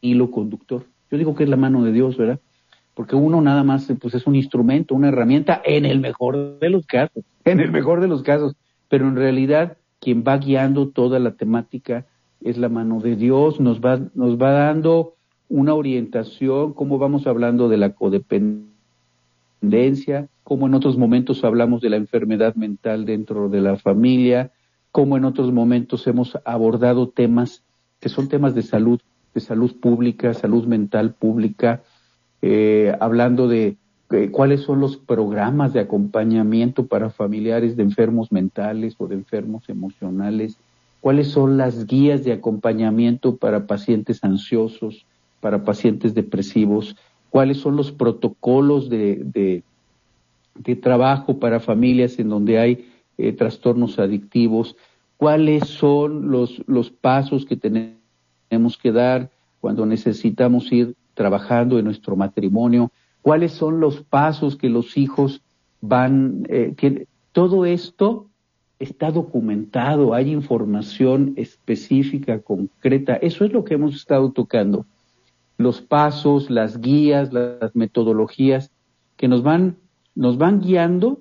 hilo 0.00 0.30
conductor. 0.32 0.82
Yo 1.12 1.16
digo 1.16 1.36
que 1.36 1.44
es 1.44 1.48
la 1.48 1.56
mano 1.56 1.84
de 1.84 1.92
Dios, 1.92 2.16
¿verdad? 2.16 2.40
Porque 2.94 3.14
uno 3.14 3.40
nada 3.40 3.62
más 3.62 3.86
pues 4.00 4.14
es 4.14 4.26
un 4.26 4.34
instrumento, 4.34 4.96
una 4.96 5.10
herramienta 5.10 5.62
en 5.64 5.86
el 5.86 6.00
mejor 6.00 6.58
de 6.58 6.70
los 6.70 6.84
casos, 6.86 7.22
en 7.44 7.60
el 7.60 7.70
mejor 7.70 8.00
de 8.00 8.08
los 8.08 8.24
casos, 8.24 8.56
pero 8.88 9.06
en 9.06 9.14
realidad 9.14 9.76
quien 10.00 10.24
va 10.26 10.38
guiando 10.38 10.88
toda 10.88 11.20
la 11.20 11.36
temática 11.36 12.06
es 12.40 12.58
la 12.58 12.68
mano 12.68 12.98
de 12.98 13.14
Dios, 13.14 13.60
nos 13.60 13.80
va 13.80 14.00
nos 14.14 14.42
va 14.42 14.50
dando 14.50 15.14
una 15.48 15.74
orientación, 15.74 16.72
cómo 16.72 16.98
vamos 16.98 17.28
hablando 17.28 17.68
de 17.68 17.76
la 17.76 17.94
codependencia, 17.94 18.77
cómo 20.44 20.66
en 20.66 20.74
otros 20.74 20.96
momentos 20.96 21.44
hablamos 21.44 21.80
de 21.80 21.90
la 21.90 21.96
enfermedad 21.96 22.54
mental 22.54 23.04
dentro 23.04 23.48
de 23.48 23.60
la 23.60 23.76
familia, 23.76 24.52
cómo 24.92 25.16
en 25.16 25.24
otros 25.24 25.52
momentos 25.52 26.06
hemos 26.06 26.38
abordado 26.44 27.08
temas 27.08 27.62
que 28.00 28.08
son 28.08 28.28
temas 28.28 28.54
de 28.54 28.62
salud 28.62 29.00
de 29.34 29.40
salud 29.40 29.76
pública, 29.80 30.34
salud 30.34 30.66
mental 30.66 31.14
pública, 31.14 31.82
eh, 32.42 32.94
hablando 33.00 33.46
de 33.46 33.76
eh, 34.10 34.30
cuáles 34.30 34.62
son 34.62 34.80
los 34.80 34.96
programas 34.96 35.72
de 35.72 35.80
acompañamiento 35.80 36.86
para 36.86 37.10
familiares 37.10 37.76
de 37.76 37.82
enfermos 37.82 38.32
mentales 38.32 38.94
o 38.98 39.06
de 39.06 39.16
enfermos 39.16 39.68
emocionales, 39.68 40.58
cuáles 41.00 41.28
son 41.28 41.58
las 41.58 41.86
guías 41.86 42.24
de 42.24 42.32
acompañamiento 42.32 43.36
para 43.36 43.66
pacientes 43.66 44.24
ansiosos, 44.24 45.04
para 45.40 45.62
pacientes 45.62 46.14
depresivos, 46.14 46.96
cuáles 47.30 47.58
son 47.58 47.76
los 47.76 47.92
protocolos 47.92 48.88
de, 48.88 49.22
de, 49.24 50.76
trabajo 50.76 51.38
para 51.38 51.60
familias 51.60 52.18
en 52.18 52.28
donde 52.28 52.58
hay 52.58 52.88
eh, 53.16 53.32
trastornos 53.32 53.98
adictivos, 53.98 54.76
cuáles 55.16 55.68
son 55.68 56.30
los, 56.30 56.62
los 56.66 56.90
pasos 56.90 57.44
que 57.46 57.56
tenemos 57.56 58.78
que 58.80 58.92
dar 58.92 59.30
cuando 59.60 59.86
necesitamos 59.86 60.70
ir 60.72 60.94
trabajando 61.14 61.78
en 61.78 61.84
nuestro 61.84 62.16
matrimonio, 62.16 62.90
cuáles 63.22 63.52
son 63.52 63.80
los 63.80 64.02
pasos 64.02 64.56
que 64.56 64.68
los 64.68 64.96
hijos 64.96 65.42
van, 65.80 66.46
eh, 66.48 67.06
todo 67.32 67.66
esto 67.66 68.26
está 68.78 69.10
documentado, 69.10 70.14
hay 70.14 70.30
información 70.30 71.34
específica, 71.36 72.40
concreta, 72.40 73.16
eso 73.16 73.44
es 73.44 73.52
lo 73.52 73.64
que 73.64 73.74
hemos 73.74 73.94
estado 73.94 74.30
tocando, 74.30 74.86
los 75.58 75.82
pasos, 75.82 76.50
las 76.50 76.80
guías, 76.80 77.32
las 77.32 77.74
metodologías 77.74 78.70
que 79.16 79.28
nos 79.28 79.42
van, 79.42 79.76
nos 80.14 80.38
van 80.38 80.60
guiando. 80.60 81.20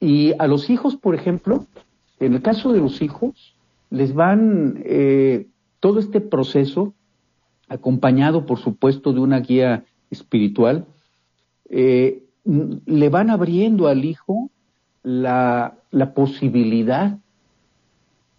Y 0.00 0.32
a 0.38 0.46
los 0.46 0.70
hijos, 0.70 0.96
por 0.96 1.14
ejemplo, 1.14 1.66
en 2.20 2.34
el 2.34 2.42
caso 2.42 2.72
de 2.72 2.80
los 2.80 3.02
hijos, 3.02 3.56
les 3.90 4.14
van 4.14 4.82
eh, 4.84 5.48
todo 5.80 5.98
este 5.98 6.20
proceso, 6.20 6.94
acompañado 7.68 8.46
por 8.46 8.58
supuesto 8.58 9.12
de 9.12 9.20
una 9.20 9.40
guía 9.40 9.84
espiritual, 10.10 10.86
eh, 11.68 12.22
le 12.44 13.08
van 13.08 13.30
abriendo 13.30 13.88
al 13.88 14.04
hijo 14.04 14.50
la, 15.02 15.78
posibilidad 16.14 17.18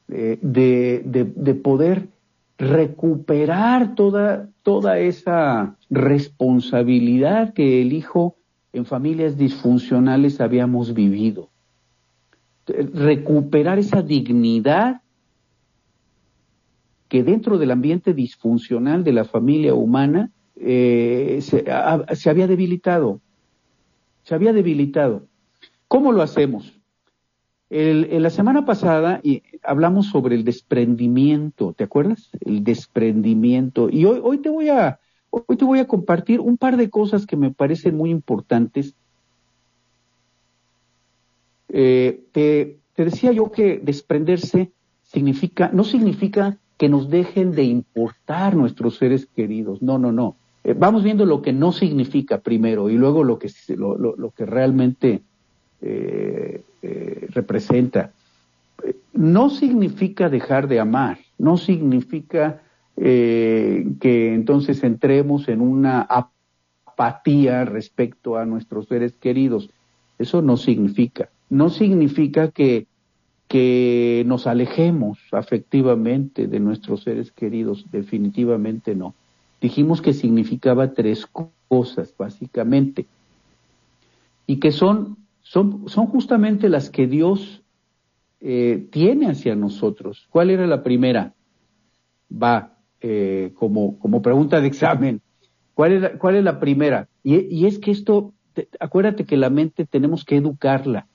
eh, 0.08 0.40
de, 0.42 1.54
poder 1.56 2.08
recuperar 2.58 3.96
toda, 3.96 4.50
toda 4.64 5.00
esa 5.00 5.78
responsabilidad 5.90 7.54
que 7.54 7.82
el 7.82 7.94
hijo 7.94 8.38
en 8.74 8.86
familias 8.86 9.38
disfuncionales 9.38 10.42
habíamos 10.42 10.94
vivido. 10.94 11.50
Recuperar 12.66 13.80
esa 13.80 14.02
dignidad 14.02 15.02
que 17.08 17.24
dentro 17.24 17.58
del 17.58 17.72
ambiente 17.72 18.14
disfuncional 18.14 19.04
de 19.04 19.14
la 19.14 19.24
familia 19.24 19.74
humana 19.74 20.32
eh, 20.56 21.40
se, 21.42 22.30
había 22.30 22.48
debilitado. 22.48 23.22
Se 24.24 24.36
había 24.36 24.52
debilitado. 24.52 25.28
¿Cómo 25.88 26.12
lo 26.12 26.22
hacemos? 26.22 26.77
En 27.70 28.24
la 28.24 28.30
semana 28.30 28.66
pasada 28.66 29.22
hablamos 29.64 30.08
sobre 30.08 30.36
el 30.36 30.44
desprendimiento, 30.44 31.74
¿te 31.74 31.84
acuerdas? 31.84 32.30
El 32.40 32.64
desprendimiento. 32.64 33.90
Y 33.90 34.06
hoy, 34.06 34.38
te 34.38 34.50
voy 34.50 34.70
a, 34.70 35.00
compartir 35.88 36.40
un 36.40 36.58
par 36.58 36.78
de 36.78 36.90
cosas 36.90 37.26
que 37.26 37.36
me 37.36 37.52
parecen 37.52 37.98
muy 37.98 38.10
importantes. 38.10 38.96
Eh, 41.70 42.24
te, 42.32 42.78
decía 42.96 43.34
yo 43.34 43.52
que 43.52 43.80
desprenderse 43.84 44.72
significa, 45.04 45.70
no 45.74 45.84
significa 45.84 46.58
que 46.78 46.88
nos 46.88 47.10
dejen 47.10 47.52
de 47.52 47.64
importar 47.64 48.56
nuestros 48.56 48.98
seres 48.98 49.26
queridos. 49.26 49.82
No, 49.82 49.98
no, 49.98 50.12
no. 50.12 50.38
Eh, 50.64 50.74
vamos 50.74 51.04
viendo 51.04 51.26
lo 51.26 51.42
que 51.42 51.52
no 51.54 51.72
significa 51.72 52.40
primero 52.40 52.90
y 52.90 52.94
luego 52.94 53.24
lo 53.24 53.40
que, 53.40 53.50
lo, 53.76 53.98
lo, 53.98 54.32
que 54.32 54.46
realmente 54.46 55.22
eh, 55.82 56.62
eh, 56.82 57.28
representa. 57.30 58.12
No 59.14 59.50
significa 59.50 60.30
dejar 60.30 60.68
de 60.68 60.80
amar, 60.80 61.20
no 61.38 61.58
significa 61.58 62.62
que 63.00 64.34
entonces 64.34 64.84
entremos 64.84 65.48
en 65.50 65.62
una 65.62 66.02
apatía 66.02 67.64
respecto 67.64 68.38
a 68.38 68.46
nuestros 68.46 68.88
seres 68.88 69.14
queridos. 69.14 69.70
Eso 70.18 70.42
no 70.42 70.58
significa. 70.58 71.30
No 71.50 71.70
significa 71.70 72.50
que 72.50 72.88
que 73.48 74.24
nos 74.28 74.46
alejemos 74.46 75.20
afectivamente 75.32 76.48
de 76.48 76.60
nuestros 76.60 77.04
seres 77.04 77.32
queridos, 77.32 77.86
definitivamente 77.92 78.94
no. 78.94 79.14
Dijimos 79.62 80.02
que 80.02 80.14
significaba 80.14 80.94
tres 80.94 81.26
cosas, 81.68 82.14
básicamente, 82.18 83.06
y 84.46 84.58
que 84.58 84.72
son, 84.72 85.18
son, 85.50 85.88
son 85.88 86.08
justamente 86.08 86.70
las 86.70 86.90
que 86.90 87.08
Dios 87.08 87.64
eh, 88.40 88.88
tiene 88.92 89.28
hacia 89.28 89.56
nosotros. 89.56 90.28
¿Cuál 90.30 90.50
era 90.50 90.68
la 90.68 90.84
primera? 90.84 91.34
Va, 92.32 92.78
eh, 93.02 93.52
como, 93.56 93.98
como 94.00 94.22
pregunta 94.22 94.62
de 94.62 94.68
examen. 94.68 95.22
¿Cuál 95.74 95.94
es 95.94 96.02
la, 96.02 96.18
cuál 96.18 96.36
es 96.36 96.44
la 96.44 96.60
primera? 96.60 97.08
Y, 97.24 97.40
y 97.56 97.66
es 97.66 97.80
que 97.80 97.92
esto, 97.92 98.34
acuérdate 98.80 99.26
que 99.26 99.38
la 99.38 99.50
mente 99.50 99.86
tenemos 99.86 100.26
que 100.26 100.38
educarla 100.38 101.08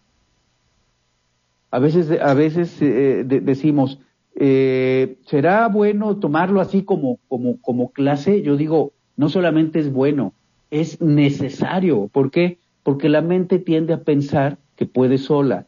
a 1.72 1.78
veces, 1.78 2.10
a 2.20 2.34
veces 2.34 2.80
eh, 2.82 3.24
decimos, 3.24 3.98
eh, 4.36 5.16
¿será 5.24 5.66
bueno 5.68 6.18
tomarlo 6.18 6.60
así 6.60 6.82
como, 6.82 7.18
como, 7.28 7.60
como 7.62 7.92
clase? 7.92 8.42
Yo 8.42 8.58
digo, 8.58 8.92
no 9.16 9.30
solamente 9.30 9.78
es 9.78 9.90
bueno, 9.90 10.34
es 10.70 11.00
necesario. 11.00 12.08
¿Por 12.12 12.30
qué? 12.30 12.58
Porque 12.82 13.08
la 13.08 13.22
mente 13.22 13.58
tiende 13.58 13.92
a 13.92 14.02
pensar 14.02 14.58
que 14.76 14.86
puede 14.86 15.18
sola 15.18 15.66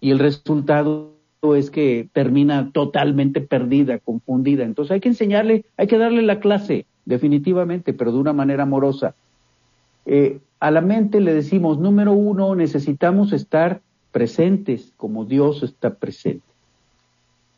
y 0.00 0.10
el 0.10 0.18
resultado 0.18 1.16
es 1.54 1.70
que 1.70 2.08
termina 2.12 2.70
totalmente 2.72 3.40
perdida, 3.40 3.98
confundida. 3.98 4.64
Entonces 4.64 4.92
hay 4.92 5.00
que 5.00 5.08
enseñarle, 5.08 5.64
hay 5.76 5.86
que 5.86 5.98
darle 5.98 6.22
la 6.22 6.40
clase, 6.40 6.86
definitivamente, 7.04 7.92
pero 7.92 8.12
de 8.12 8.18
una 8.18 8.32
manera 8.32 8.64
amorosa. 8.64 9.14
Eh, 10.06 10.40
a 10.60 10.70
la 10.70 10.80
mente 10.80 11.20
le 11.20 11.34
decimos, 11.34 11.78
número 11.78 12.12
uno, 12.12 12.54
necesitamos 12.54 13.32
estar 13.32 13.82
presentes 14.12 14.92
como 14.96 15.24
Dios 15.24 15.62
está 15.62 15.94
presente. 15.94 16.46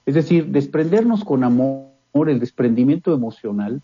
Es 0.06 0.14
decir, 0.14 0.46
desprendernos 0.46 1.24
con 1.24 1.44
amor, 1.44 1.88
el 2.26 2.40
desprendimiento 2.40 3.14
emocional 3.14 3.80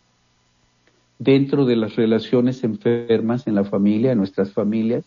dentro 1.25 1.65
de 1.65 1.77
las 1.77 1.97
relaciones 1.97 2.63
enfermas 2.65 3.47
en 3.47 3.55
la 3.55 3.65
familia, 3.65 4.13
en 4.13 4.19
nuestras 4.19 4.53
familias. 4.53 5.05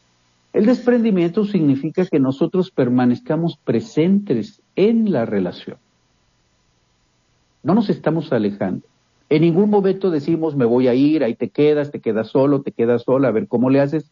El 0.51 0.65
desprendimiento 0.65 1.45
significa 1.45 2.05
que 2.05 2.19
nosotros 2.19 2.71
permanezcamos 2.71 3.57
presentes 3.63 4.61
en 4.75 5.11
la 5.11 5.25
relación. 5.25 5.77
No 7.61 7.75
nos 7.75 7.89
estamos 7.89 8.33
alejando. 8.33 8.85
En 9.29 9.43
ningún 9.43 9.69
momento 9.69 10.09
decimos 10.09 10.55
me 10.55 10.65
voy 10.65 10.87
a 10.87 10.95
ir, 10.95 11.23
ahí 11.23 11.35
te 11.35 11.49
quedas, 11.49 11.91
te 11.91 11.99
quedas 11.99 12.29
solo, 12.29 12.61
te 12.61 12.71
quedas 12.71 13.03
sola, 13.03 13.27
a 13.27 13.31
ver 13.31 13.47
cómo 13.47 13.69
le 13.69 13.81
haces. 13.81 14.11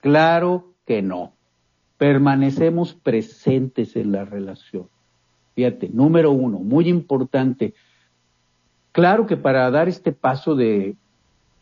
Claro 0.00 0.74
que 0.86 1.00
no 1.00 1.32
permanecemos 1.96 2.94
presentes 2.94 3.96
en 3.96 4.12
la 4.12 4.24
relación. 4.24 4.88
Fíjate, 5.54 5.88
número 5.88 6.32
uno, 6.32 6.58
muy 6.58 6.88
importante. 6.88 7.72
Claro 8.92 9.26
que 9.26 9.36
para 9.36 9.70
dar 9.70 9.88
este 9.88 10.12
paso 10.12 10.54
de 10.54 10.96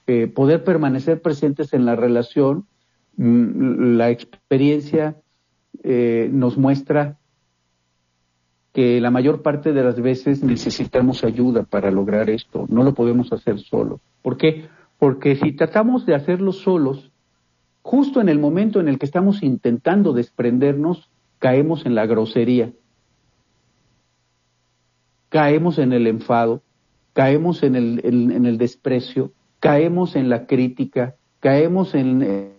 eh, 0.07 0.27
poder 0.27 0.65
permanecer 0.65 1.23
presentes 1.23 1.73
en 1.73 1.85
la 1.85 1.97
relación, 1.97 2.67
mm, 3.17 3.97
la 3.97 4.11
experiencia 4.11 5.17
eh, 5.83 6.29
nos 6.33 6.57
muestra 6.59 7.19
que 8.73 9.01
la 9.01 9.11
mayor 9.11 9.43
parte 9.43 9.73
de 9.73 9.85
las 9.85 10.01
veces 10.01 10.43
necesitamos 10.43 11.25
ayuda 11.25 11.63
para 11.65 11.91
lograr 11.91 12.31
esto. 12.31 12.67
No 12.69 12.83
lo 12.83 12.95
podemos 12.95 13.33
hacer 13.33 13.59
solo. 13.59 14.01
¿Por 14.23 14.37
qué? 14.39 14.67
Porque 14.99 15.37
si 15.37 15.53
tratamos 15.53 16.07
de 16.07 16.15
hacerlo 16.15 16.53
solos, 16.53 17.11
justo 17.83 18.21
en 18.21 18.29
el 18.29 18.39
momento 18.39 18.81
en 18.81 18.89
el 18.89 18.99
que 18.99 19.07
estamos 19.07 19.43
intentando 19.43 20.13
desprendernos, 20.13 21.11
caemos 21.39 21.85
en 21.85 21.95
la 21.95 22.07
grosería, 22.07 22.73
caemos 25.29 25.79
en 25.79 25.93
el 25.93 26.07
enfado, 26.07 26.63
caemos 27.13 27.63
en 27.63 27.75
el, 27.75 28.01
en, 28.05 28.47
el 28.47 28.59
desprecio, 28.59 29.33
caemos 29.63 30.17
en 30.17 30.29
la 30.29 30.49
crítica, 30.49 31.15
caemos 31.39 31.95
en, 31.95 32.53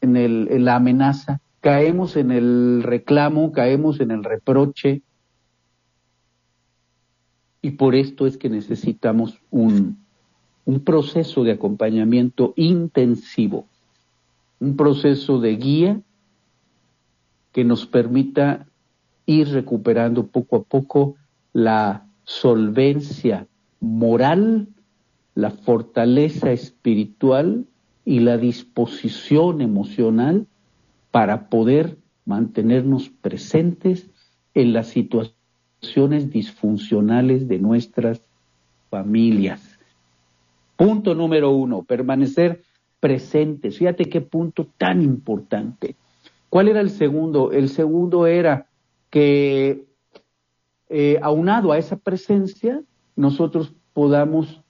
en, 0.00 0.64
la 0.64 0.76
amenaza, 0.76 1.42
caemos 1.60 2.16
en 2.16 2.30
el 2.30 2.82
reclamo, 2.82 3.52
caemos 3.52 4.00
en 4.00 4.10
el 4.10 4.24
reproche. 4.24 5.02
Y 7.60 7.72
por 7.72 7.94
esto 7.94 8.26
es 8.26 8.38
que 8.38 8.48
necesitamos 8.48 9.42
un, 9.50 9.98
un 10.64 10.80
proceso 10.80 11.44
de 11.44 11.52
acompañamiento 11.52 12.54
intensivo, 12.56 13.66
un 14.60 14.74
proceso 14.74 15.38
de 15.38 15.54
guía 15.56 16.00
que 17.52 17.64
nos 17.64 17.84
permita 17.84 18.66
ir 19.26 19.48
recuperando 19.50 20.28
poco 20.28 20.56
a 20.56 20.62
poco 20.62 21.16
la 21.52 22.06
solvencia 22.24 23.46
moral, 23.80 24.68
la 25.38 25.52
fortaleza 25.52 26.50
espiritual 26.50 27.64
y 28.04 28.18
la 28.18 28.38
disposición 28.38 29.60
emocional 29.60 30.48
para 31.12 31.48
poder 31.48 31.96
mantenernos 32.24 33.08
presentes 33.08 34.10
en 34.54 34.72
las 34.72 34.88
situaciones 34.88 36.32
disfuncionales 36.32 37.46
de 37.46 37.60
nuestras 37.60 38.20
familias. 38.90 39.78
Punto 40.74 41.14
número 41.14 41.52
uno, 41.52 41.84
permanecer 41.84 42.64
presentes. 42.98 43.78
Fíjate 43.78 44.06
qué 44.06 44.20
punto 44.20 44.66
tan 44.76 45.02
importante. 45.02 45.94
¿Cuál 46.48 46.66
era 46.66 46.80
el 46.80 46.90
segundo? 46.90 47.52
El 47.52 47.68
segundo 47.68 48.26
era 48.26 48.66
que 49.08 49.84
eh, 50.88 51.20
aunado 51.22 51.70
a 51.70 51.78
esa 51.78 51.94
presencia, 51.94 52.82
nosotros 53.14 53.72
podamos 53.92 54.64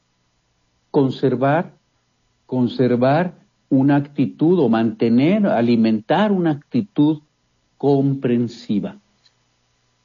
conservar, 0.99 1.75
conservar 2.47 3.35
una 3.69 3.95
actitud 3.95 4.59
o 4.59 4.69
mantener, 4.69 5.47
alimentar 5.47 6.33
una 6.33 6.51
actitud 6.51 7.21
comprensiva 7.77 8.97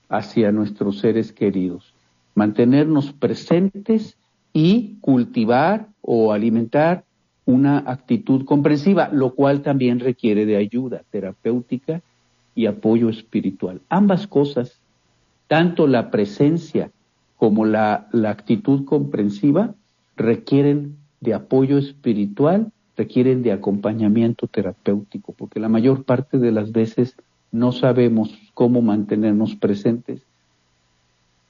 hacia 0.08 0.51
nuestros 0.51 0.99
seres 0.99 1.32
queridos, 1.32 1.95
mantenernos 2.36 3.12
presentes 3.12 4.17
y 4.53 4.97
cultivar 5.01 5.88
o 6.03 6.32
alimentar 6.32 7.06
una 7.45 7.79
actitud 7.79 8.45
comprensiva, 8.45 9.10
lo 9.12 9.34
cual 9.34 9.63
también 9.63 9.99
requiere 9.99 10.45
de 10.45 10.58
ayuda 10.58 11.01
terapéutica 11.10 12.03
y 12.53 12.67
apoyo 12.67 13.10
espiritual. 13.10 13.82
Ambas 13.89 14.27
cosas, 14.27 14.79
tanto 15.47 15.88
la 15.88 16.12
presencia 16.12 16.91
como 17.36 17.65
la, 17.65 18.08
la 18.12 18.29
actitud 18.29 18.86
comprensiva, 18.86 19.73
requieren 20.15 20.97
de 21.21 21.34
apoyo 21.34 21.78
espiritual 21.78 22.71
requieren 22.95 23.43
de 23.43 23.52
acompañamiento 23.52 24.47
terapéutico, 24.47 25.34
porque 25.34 25.60
la 25.60 25.69
mayor 25.69 26.04
parte 26.04 26.38
de 26.38 26.52
las 26.52 26.71
veces 26.71 27.15
no 27.52 27.71
sabemos 27.71 28.34
cómo 28.54 28.82
mantenernos 28.82 29.56
presentes 29.56 30.21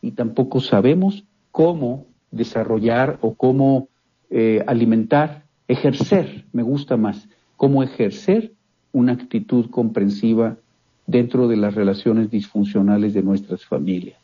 y 0.01 0.11
tampoco 0.11 0.59
sabemos 0.59 1.23
cómo 1.51 2.05
desarrollar 2.31 3.19
o 3.21 3.35
cómo 3.35 3.87
eh, 4.29 4.63
alimentar, 4.67 5.43
ejercer, 5.67 6.45
me 6.51 6.63
gusta 6.63 6.97
más, 6.97 7.27
cómo 7.57 7.83
ejercer 7.83 8.51
una 8.91 9.13
actitud 9.13 9.69
comprensiva 9.69 10.57
dentro 11.05 11.47
de 11.47 11.57
las 11.57 11.75
relaciones 11.75 12.29
disfuncionales 12.29 13.13
de 13.13 13.23
nuestras 13.23 13.65
familias. 13.65 14.22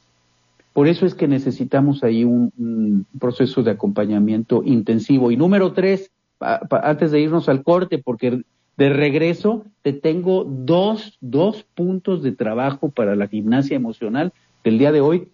Por 0.73 0.88
eso 0.88 1.05
es 1.05 1.15
que 1.15 1.27
necesitamos 1.27 2.03
ahí 2.03 2.23
un 2.23 3.05
proceso 3.19 3.63
de 3.63 3.71
acompañamiento 3.71 4.62
intensivo. 4.63 5.32
Y 5.32 5.38
número 5.38 5.73
tres, 5.73 6.12
antes 6.39 7.12
de 7.12 7.19
irnos 7.19 7.49
al 7.49 7.63
corte, 7.63 7.97
porque 7.97 8.43
de 8.79 8.89
regreso 8.89 9.65
te 9.82 9.91
tengo 9.91 10.45
dos, 10.45 11.17
dos 11.19 11.63
puntos 11.75 12.23
de 12.23 12.32
trabajo 12.32 12.89
para 12.89 13.15
la 13.17 13.27
gimnasia 13.27 13.75
emocional 13.75 14.32
del 14.63 14.77
día 14.77 14.93
de 14.93 15.01
hoy 15.01 15.34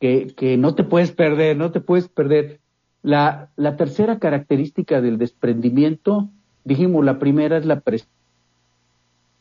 que, 0.00 0.28
que 0.36 0.56
no 0.56 0.76
te 0.76 0.84
puedes 0.84 1.10
perder, 1.10 1.56
no 1.56 1.72
te 1.72 1.80
puedes 1.80 2.06
perder. 2.08 2.60
La, 3.02 3.50
la 3.56 3.76
tercera 3.76 4.20
característica 4.20 5.00
del 5.00 5.18
desprendimiento, 5.18 6.28
dijimos, 6.62 7.04
la 7.04 7.18
primera 7.18 7.56
es 7.56 7.66
la 7.66 7.82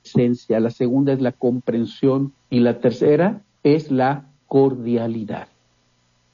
presencia, 0.03 0.59
la 0.59 0.71
segunda 0.71 1.13
es 1.13 1.21
la 1.21 1.31
comprensión 1.31 2.33
y 2.49 2.59
la 2.59 2.79
tercera 2.79 3.43
es 3.61 3.91
la 3.91 4.25
cordialidad. 4.53 5.47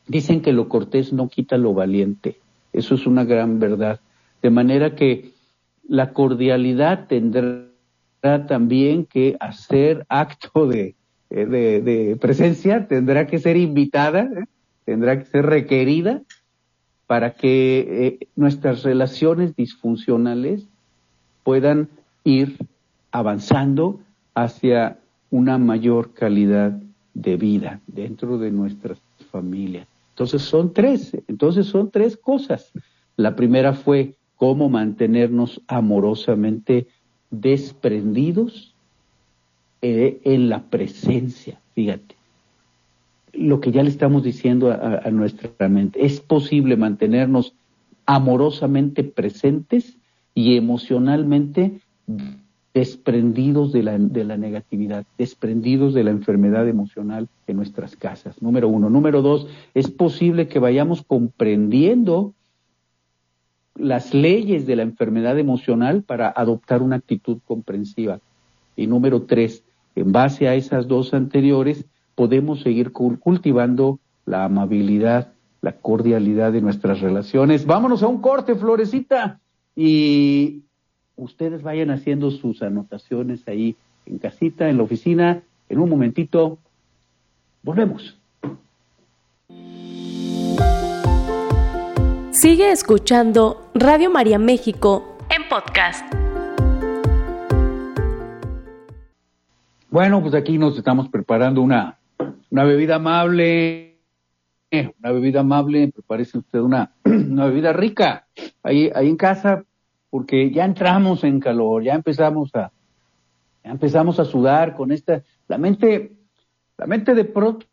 Dicen 0.06 0.42
que 0.42 0.52
lo 0.52 0.68
cortés 0.68 1.14
no 1.14 1.30
quita 1.30 1.58
lo 1.58 1.74
valiente. 1.74 2.36
Eso 2.74 2.96
es 2.96 3.08
una 3.08 3.24
gran 3.24 3.60
verdad. 3.62 4.02
De 4.42 4.50
manera 4.50 4.94
que 4.94 5.32
la 5.88 6.12
cordialidad 6.12 7.08
tendrá 7.08 7.70
también 8.46 9.06
que 9.06 9.38
hacer 9.40 10.06
acto 10.10 10.70
eh, 10.74 10.96
de, 11.30 11.46
de, 11.82 12.18
presencia, 12.20 12.90
tendrá 12.90 13.26
que 13.26 13.40
ser 13.40 13.56
invitada, 13.56 14.24
¿eh? 14.24 14.44
tendrá 14.84 15.18
que 15.18 15.24
ser 15.24 15.46
requerida 15.46 16.22
para 17.08 17.36
que 17.36 17.88
eh, 18.20 18.28
nuestras 18.36 18.84
relaciones 18.84 19.56
disfuncionales 19.56 20.68
puedan 21.46 21.88
ir 22.26 22.58
avanzando 23.14 24.02
hacia 24.36 24.98
una 25.32 25.58
mayor 25.58 26.14
calidad 26.14 26.82
de 27.22 27.36
vida 27.36 27.82
dentro 27.88 28.38
de 28.38 28.52
nuestras 28.52 29.00
familias. 29.32 29.88
Entonces 30.12 30.42
son 30.42 30.74
tres, 30.74 31.16
entonces 31.28 31.68
son 31.68 31.92
tres 31.92 32.18
cosas. 32.18 32.72
La 33.16 33.36
primera 33.36 33.74
fue 33.74 34.16
cómo 34.36 34.70
mantenernos 34.70 35.62
amorosamente 35.68 36.88
desprendidos 37.30 38.74
eh, 39.82 40.20
en 40.24 40.50
la 40.50 40.64
presencia, 40.64 41.60
fíjate. 41.76 42.16
Lo 43.34 43.60
que 43.62 43.72
ya 43.72 43.84
le 43.84 43.90
estamos 43.90 44.24
diciendo 44.24 44.72
a, 44.72 45.10
nuestra 45.12 45.70
mente, 45.70 46.04
es 46.04 46.20
posible 46.20 46.76
mantenernos 46.78 47.54
amorosamente 48.06 49.04
presentes 49.04 49.98
y 50.34 50.58
emocionalmente 50.58 51.80
desprendidos 52.80 53.74
de 53.74 53.84
la, 53.84 53.98
de 53.98 54.24
la, 54.24 54.38
negatividad, 54.38 55.06
desprendidos 55.18 55.94
de 55.94 56.06
la 56.06 56.12
enfermedad 56.12 56.66
emocional 56.66 57.28
en 57.46 57.58
nuestras 57.58 57.98
casas. 57.98 58.42
Número 58.42 58.70
uno. 58.70 58.90
Número 58.90 59.22
dos, 59.22 59.48
es 59.74 59.92
posible 59.92 60.48
que 60.48 60.60
vayamos 60.60 61.04
comprendiendo 61.04 62.34
las 63.76 64.14
leyes 64.14 64.66
de 64.66 64.78
la 64.78 64.84
enfermedad 64.84 65.38
emocional 65.38 66.04
para 66.04 66.30
adoptar 66.30 66.82
una 66.82 66.96
actitud 66.96 67.40
comprensiva. 67.46 68.22
Y 68.78 68.88
número 68.88 69.24
tres, 69.24 69.66
en 69.96 70.14
base 70.14 70.48
a 70.48 70.56
esas 70.56 70.88
dos 70.88 71.14
anteriores, 71.14 71.86
podemos 72.16 72.62
seguir 72.62 72.94
cultivando 72.94 74.00
la 74.26 74.46
amabilidad, 74.46 75.34
la 75.60 75.74
cordialidad 75.74 76.54
de 76.54 76.62
nuestras 76.62 77.02
relaciones. 77.02 77.66
Vámonos 77.66 78.04
a 78.04 78.08
un 78.08 78.22
corte, 78.22 78.56
Florecita, 78.56 79.42
y 79.76 80.64
ustedes 81.20 81.62
vayan 81.62 81.92
haciendo 81.92 82.32
sus 82.32 82.62
anotaciones 82.62 83.48
ahí 83.48 83.76
en 84.06 84.18
casita, 84.18 84.70
en 84.70 84.78
la 84.78 84.84
oficina. 84.84 85.42
En 85.68 85.80
un 85.80 85.90
momentito, 85.90 86.58
volvemos. 87.62 88.18
Sigue 92.32 92.72
escuchando 92.72 93.70
Radio 93.74 94.10
María 94.10 94.40
México 94.40 95.18
en 95.30 95.48
podcast. 95.50 96.06
Bueno, 99.90 100.22
pues 100.22 100.34
aquí 100.34 100.58
nos 100.58 100.78
estamos 100.78 101.10
preparando 101.10 101.62
una, 101.62 101.98
una 102.50 102.64
bebida 102.64 102.96
amable, 102.96 103.98
una 104.72 105.12
bebida 105.12 105.42
amable, 105.42 105.92
prepárese 105.94 106.38
usted 106.38 106.60
una, 106.60 106.94
una 107.04 107.48
bebida 107.48 107.74
rica 107.74 108.28
ahí, 108.64 108.90
ahí 108.96 109.10
en 109.10 109.18
casa, 109.18 109.66
porque 110.10 110.52
ya 110.52 110.66
entramos 110.66 111.24
en 111.24 111.40
calor, 111.40 111.84
ya 111.84 111.94
empezamos 111.94 112.54
a, 112.56 112.72
empezamos 113.64 114.20
a 114.20 114.26
sudar 114.26 114.76
con 114.76 114.92
esta, 114.92 115.24
la 115.48 115.58
mente, 115.58 116.14
la 116.78 116.88
mente 116.88 117.14
de 117.14 117.26
pronto 117.26 117.66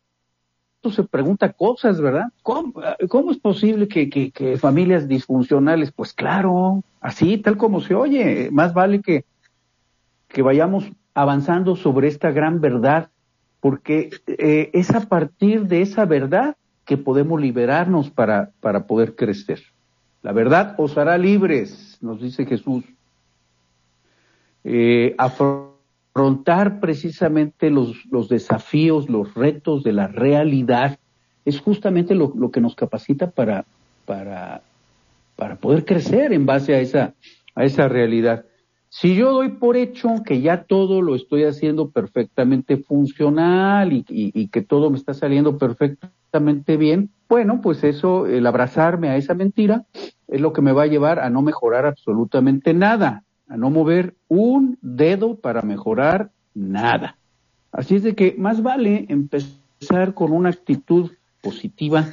se 0.91 1.03
pregunta 1.03 1.53
cosas, 1.53 1.99
¿verdad? 1.99 2.27
¿Cómo, 2.43 2.73
es 3.31 3.37
posible 3.37 3.87
que, 3.87 4.57
familias 4.57 5.07
disfuncionales? 5.07 5.91
Pues 5.91 6.13
claro, 6.13 6.83
así, 7.01 7.37
tal 7.37 7.57
como 7.57 7.81
se 7.81 7.95
oye, 7.95 8.49
más 8.51 8.73
vale 8.73 9.01
que, 9.01 9.25
que 10.27 10.41
vayamos 10.41 10.91
avanzando 11.13 11.75
sobre 11.75 12.07
esta 12.07 12.31
gran 12.31 12.61
verdad, 12.61 13.09
porque 13.59 14.11
eh, 14.27 14.69
es 14.73 14.91
a 14.91 15.01
partir 15.01 15.65
de 15.65 15.81
esa 15.81 16.05
verdad 16.05 16.55
que 16.85 16.97
podemos 16.97 17.41
liberarnos 17.41 18.09
para, 18.09 18.51
para 18.61 18.85
poder 18.87 19.15
crecer. 19.15 19.61
La 20.21 20.31
verdad 20.31 20.75
os 20.77 20.97
hará 20.97 21.17
libres, 21.17 21.97
nos 22.01 22.21
dice 22.21 22.45
Jesús. 22.45 22.83
Eh, 24.63 25.15
afrontar 25.17 26.79
precisamente 26.79 27.69
los, 27.69 27.95
desafíos, 28.29 29.09
los 29.09 29.33
retos 29.35 29.83
de 29.83 29.93
la 29.93 30.07
realidad, 30.07 30.99
es 31.45 31.61
justamente 31.61 32.15
lo, 32.15 32.33
lo 32.35 32.51
que 32.51 32.59
nos 32.59 32.75
capacita 32.75 33.29
para, 33.31 33.65
para, 34.05 34.61
para 35.35 35.55
poder 35.55 35.85
crecer 35.85 36.33
en 36.33 36.45
base 36.45 36.73
a 36.75 36.79
esa, 36.79 37.13
a 37.55 37.63
esa 37.63 37.87
realidad. 37.87 38.45
Si 38.99 39.13
yo 39.13 39.31
doy 39.31 39.49
por 39.49 39.77
hecho 39.77 40.23
que 40.25 40.41
ya 40.41 40.63
todo 40.63 41.03
lo 41.03 41.13
estoy 41.13 41.43
haciendo 41.43 41.91
perfectamente 41.91 42.77
funcional 42.77 43.93
y, 43.93 44.47
que 44.47 44.63
todo 44.63 44.89
me 44.89 44.97
está 44.97 45.13
saliendo 45.13 45.59
perfectamente 45.59 46.77
bien, 46.77 47.11
bueno, 47.29 47.61
pues 47.61 47.83
eso, 47.83 48.25
el 48.25 48.47
abrazarme 48.47 49.09
a 49.09 49.17
esa 49.17 49.35
mentira, 49.35 49.85
es 50.27 50.41
lo 50.41 50.51
que 50.51 50.63
me 50.63 50.71
va 50.71 50.81
a 50.81 50.87
llevar 50.87 51.19
a 51.19 51.29
no 51.29 51.43
mejorar 51.43 51.85
absolutamente 51.85 52.73
nada, 52.73 53.23
a 53.47 53.55
no 53.55 53.69
mover 53.69 54.15
un 54.29 54.79
dedo 54.81 55.35
para 55.35 55.61
mejorar 55.61 56.31
nada. 56.55 57.19
Así 57.71 57.97
es 57.97 58.01
de 58.01 58.15
que 58.15 58.33
más 58.35 58.63
vale 58.63 59.05
empezar 59.09 60.15
con 60.15 60.31
una 60.31 60.49
actitud 60.49 61.11
positiva, 61.43 62.03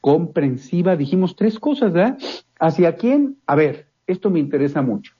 comprensiva. 0.00 0.96
Dijimos 0.96 1.36
tres 1.36 1.60
cosas, 1.60 1.92
¿verdad? 1.92 2.18
¿Hacia 2.58 2.96
quién? 2.96 3.36
A 3.46 3.54
ver, 3.54 3.86
esto 4.08 4.30
me 4.30 4.40
interesa 4.40 4.82
mucho. 4.82 5.13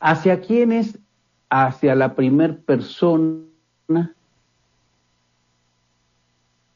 ¿Hacia 0.00 0.40
quién 0.40 0.72
es? 0.72 0.98
Hacia 1.48 1.94
la 1.94 2.14
primer 2.14 2.60
persona 2.60 3.46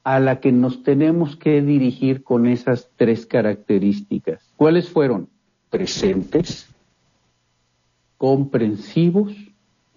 a 0.04 0.18
la 0.18 0.40
que 0.40 0.52
nos 0.52 0.83
tenemos 0.83 1.37
que 1.37 1.61
dirigir 1.61 2.22
con 2.22 2.46
esas 2.46 2.90
tres 2.96 3.26
características. 3.26 4.52
¿Cuáles 4.56 4.88
fueron? 4.88 5.28
Presentes, 5.68 6.68
comprensivos, 8.16 9.33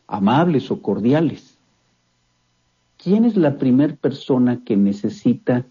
amables 0.07 0.69
o 0.71 0.81
cordiales. 0.81 1.57
¿Quién 2.97 3.25
es 3.25 3.35
la 3.35 3.57
primer 3.57 3.97
persona 3.97 4.61
que 4.63 4.77
necesita 4.77 5.65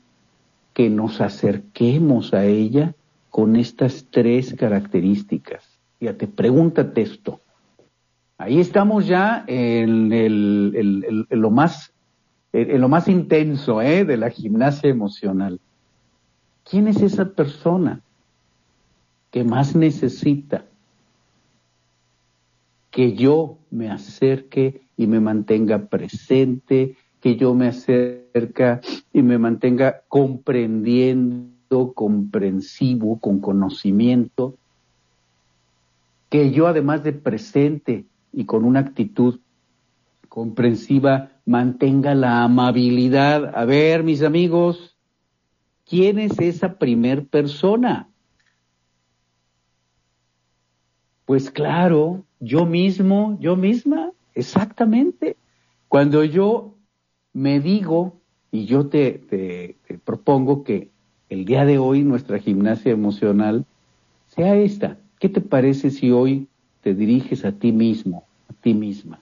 que 0.74 0.90
nos 0.90 1.20
acerquemos 1.20 2.34
a 2.34 2.44
ella 2.44 2.94
con 3.30 3.56
estas 3.56 4.06
tres 4.10 4.54
características? 4.54 5.71
Fíjate, 6.02 6.26
pregúntate 6.26 7.02
esto. 7.02 7.38
Ahí 8.36 8.58
estamos 8.58 9.06
ya 9.06 9.44
en, 9.46 10.12
el, 10.12 11.28
lo 11.30 11.50
más 11.52 11.94
lo 12.52 12.88
más 12.88 13.06
intenso 13.06 13.80
¿eh? 13.80 14.04
de 14.04 14.16
la 14.16 14.28
gimnasia 14.28 14.90
emocional. 14.90 15.60
¿Quién 16.68 16.88
es 16.88 17.00
esa 17.02 17.26
persona 17.26 18.00
que 19.30 19.44
más 19.44 19.76
necesita 19.76 20.64
que 22.90 23.14
yo 23.14 23.58
me 23.70 23.88
acerque 23.88 24.82
y 24.96 25.06
me 25.06 25.20
mantenga 25.20 25.86
presente, 25.86 26.96
que 27.20 27.36
yo 27.36 27.54
me 27.54 27.68
acerque 27.68 28.80
y 29.12 29.22
me 29.22 29.38
mantenga 29.38 30.02
comprendiendo, 30.08 31.92
comprensivo, 31.94 33.20
con 33.20 33.38
conocimiento, 33.38 34.58
que 36.32 36.50
yo 36.50 36.66
además 36.66 37.04
de 37.04 37.12
presente 37.12 38.06
y 38.32 38.46
con 38.46 38.64
una 38.64 38.80
actitud 38.80 39.40
comprensiva, 40.30 41.32
mantenga 41.44 42.14
la 42.14 42.42
amabilidad. 42.42 43.54
A 43.54 43.66
ver, 43.66 44.02
mis 44.02 44.22
amigos, 44.22 44.96
¿quién 45.84 46.18
es 46.18 46.38
esa 46.38 46.78
primer 46.78 47.26
persona? 47.26 48.08
Pues 51.26 51.50
claro, 51.50 52.24
yo 52.40 52.64
mismo, 52.64 53.36
yo 53.38 53.54
misma, 53.54 54.12
exactamente. 54.34 55.36
Cuando 55.86 56.24
yo 56.24 56.78
me 57.34 57.60
digo, 57.60 58.22
y 58.50 58.64
yo 58.64 58.86
te, 58.86 59.18
te, 59.18 59.76
te 59.86 59.98
propongo 59.98 60.64
que 60.64 60.88
el 61.28 61.44
día 61.44 61.66
de 61.66 61.76
hoy 61.76 62.04
nuestra 62.04 62.38
gimnasia 62.38 62.90
emocional 62.90 63.66
sea 64.28 64.56
esta. 64.56 64.96
¿Qué 65.22 65.28
te 65.28 65.40
parece 65.40 65.90
si 65.90 66.10
hoy 66.10 66.48
te 66.80 66.96
diriges 66.96 67.44
a 67.44 67.52
ti 67.52 67.70
mismo, 67.70 68.24
a 68.50 68.54
ti 68.54 68.74
misma? 68.74 69.20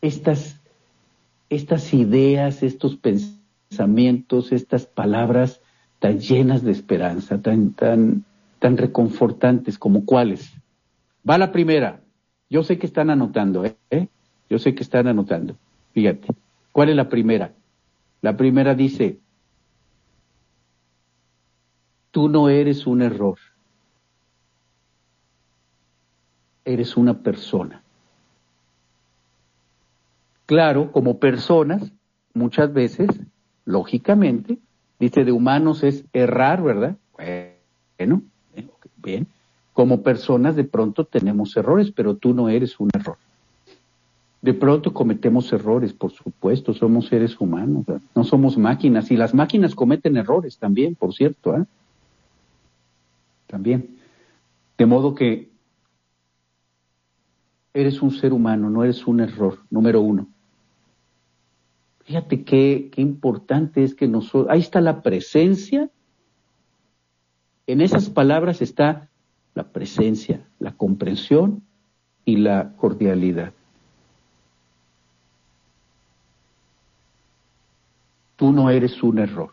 estas, 0.00 0.54
ideas, 1.92 2.62
estos 2.62 2.96
pensamientos, 2.96 4.52
estas 4.52 4.86
palabras 4.86 5.60
tan 5.98 6.20
llenas 6.20 6.62
de 6.62 6.70
esperanza, 6.70 7.42
tan, 7.42 7.72
tan, 7.72 8.24
tan 8.60 8.76
reconfortantes 8.76 9.80
como 9.80 10.04
cuáles. 10.04 10.48
Va 11.28 11.36
la 11.36 11.50
primera. 11.50 12.00
Yo 12.48 12.62
sé 12.62 12.78
que 12.78 12.86
están 12.86 13.10
anotando, 13.10 13.64
¿eh? 13.64 14.06
Yo 14.48 14.60
sé 14.60 14.76
que 14.76 14.84
están 14.84 15.08
anotando. 15.08 15.56
Fíjate. 15.92 16.28
¿Cuál 16.70 16.90
es 16.90 16.94
la 16.94 17.08
primera? 17.08 17.52
La 18.22 18.36
primera 18.36 18.76
dice, 18.76 19.18
tú 22.12 22.28
no 22.28 22.48
eres 22.48 22.86
un 22.86 23.02
error. 23.02 23.38
Eres 26.68 26.98
una 26.98 27.14
persona. 27.14 27.82
Claro, 30.44 30.92
como 30.92 31.18
personas, 31.18 31.90
muchas 32.34 32.74
veces, 32.74 33.08
lógicamente, 33.64 34.58
dice 34.98 35.24
de 35.24 35.32
humanos 35.32 35.82
es 35.82 36.04
errar, 36.12 36.62
¿verdad? 36.62 36.98
Bueno, 37.96 38.22
bien. 38.98 39.26
Como 39.72 40.02
personas 40.02 40.56
de 40.56 40.64
pronto 40.64 41.06
tenemos 41.06 41.56
errores, 41.56 41.90
pero 41.90 42.16
tú 42.16 42.34
no 42.34 42.50
eres 42.50 42.78
un 42.78 42.90
error. 42.92 43.16
De 44.42 44.52
pronto 44.52 44.92
cometemos 44.92 45.50
errores, 45.54 45.94
por 45.94 46.12
supuesto, 46.12 46.74
somos 46.74 47.06
seres 47.06 47.40
humanos, 47.40 47.86
no 48.14 48.24
somos 48.24 48.58
máquinas, 48.58 49.10
y 49.10 49.16
las 49.16 49.32
máquinas 49.32 49.74
cometen 49.74 50.18
errores 50.18 50.58
también, 50.58 50.96
por 50.96 51.14
cierto, 51.14 51.56
¿eh? 51.56 51.64
También. 53.46 53.96
De 54.76 54.84
modo 54.84 55.14
que 55.14 55.47
eres 57.80 58.02
un 58.02 58.10
ser 58.10 58.32
humano, 58.32 58.70
no 58.70 58.82
eres 58.82 59.06
un 59.06 59.20
error, 59.20 59.60
número 59.70 60.00
uno. 60.00 60.26
Fíjate 62.04 62.42
qué, 62.42 62.90
qué 62.92 63.00
importante 63.00 63.84
es 63.84 63.94
que 63.94 64.08
nosotros, 64.08 64.48
ahí 64.50 64.60
está 64.60 64.80
la 64.80 65.02
presencia, 65.02 65.88
en 67.66 67.80
esas 67.80 68.10
palabras 68.10 68.62
está 68.62 69.08
la 69.54 69.68
presencia, 69.68 70.44
la 70.58 70.72
comprensión 70.72 71.62
y 72.24 72.38
la 72.38 72.72
cordialidad. 72.76 73.52
Tú 78.36 78.52
no 78.52 78.70
eres 78.70 79.02
un 79.02 79.18
error, 79.18 79.52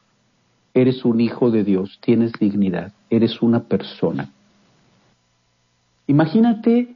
eres 0.73 1.05
un 1.05 1.21
hijo 1.21 1.51
de 1.51 1.63
Dios, 1.63 1.99
tienes 2.01 2.31
dignidad, 2.33 2.93
eres 3.09 3.41
una 3.41 3.63
persona. 3.63 4.31
Imagínate 6.07 6.95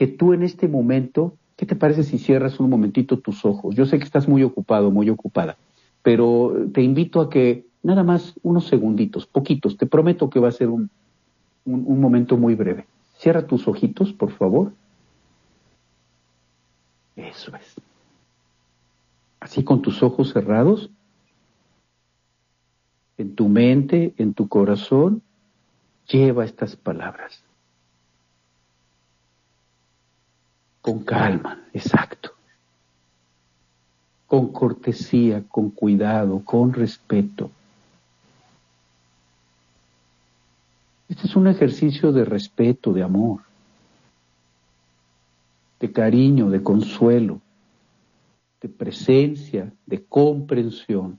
que 0.00 0.06
tú 0.06 0.32
en 0.32 0.42
este 0.42 0.66
momento 0.66 1.34
¿Qué 1.60 1.66
te 1.66 1.76
parece 1.76 2.04
si 2.04 2.16
cierras 2.16 2.58
un 2.58 2.70
momentito 2.70 3.18
tus 3.18 3.44
ojos? 3.44 3.74
Yo 3.74 3.84
sé 3.84 3.98
que 3.98 4.04
estás 4.04 4.26
muy 4.26 4.42
ocupado, 4.42 4.90
muy 4.90 5.10
ocupada, 5.10 5.58
pero 6.02 6.54
te 6.72 6.80
invito 6.80 7.20
a 7.20 7.28
que 7.28 7.66
nada 7.82 8.02
más 8.02 8.32
unos 8.42 8.66
segunditos, 8.66 9.26
poquitos, 9.26 9.76
te 9.76 9.84
prometo 9.84 10.30
que 10.30 10.40
va 10.40 10.48
a 10.48 10.52
ser 10.52 10.70
un, 10.70 10.88
un, 11.66 12.00
momento 12.00 12.38
muy 12.38 12.54
breve. 12.54 12.86
Cierra 13.18 13.46
tus 13.46 13.68
ojitos, 13.68 14.14
por 14.14 14.30
favor. 14.30 14.72
Eso 17.14 17.54
es. 17.54 17.76
Así 19.38 19.62
con 19.64 19.82
tus 19.82 20.02
ojos 20.02 20.32
cerrados, 20.32 20.88
en 23.18 23.34
tu 23.34 23.50
mente, 23.50 24.14
en 24.16 24.32
tu 24.32 24.48
corazón, 24.48 25.20
lleva 26.08 26.46
estas 26.46 26.74
palabras. 26.74 27.44
Con 30.80 31.04
calma, 31.04 31.62
exacto, 31.72 32.32
con 34.26 34.52
cortesía, 34.52 35.42
con 35.48 35.70
cuidado, 35.70 36.42
con 36.44 36.72
respeto. 36.72 37.50
Este 41.08 41.26
es 41.26 41.36
un 41.36 41.48
ejercicio 41.48 42.12
de 42.12 42.24
respeto, 42.24 42.92
de 42.92 43.02
amor, 43.02 43.40
de 45.80 45.90
cariño, 45.90 46.48
de 46.50 46.62
consuelo, 46.62 47.40
de 48.60 48.68
presencia, 48.68 49.72
de 49.86 50.04
comprensión, 50.04 51.18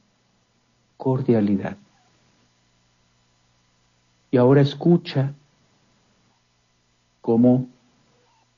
cordialidad. 0.95 1.77
Y 4.29 4.37
ahora 4.37 4.61
escucha 4.61 5.33
cómo 7.19 7.67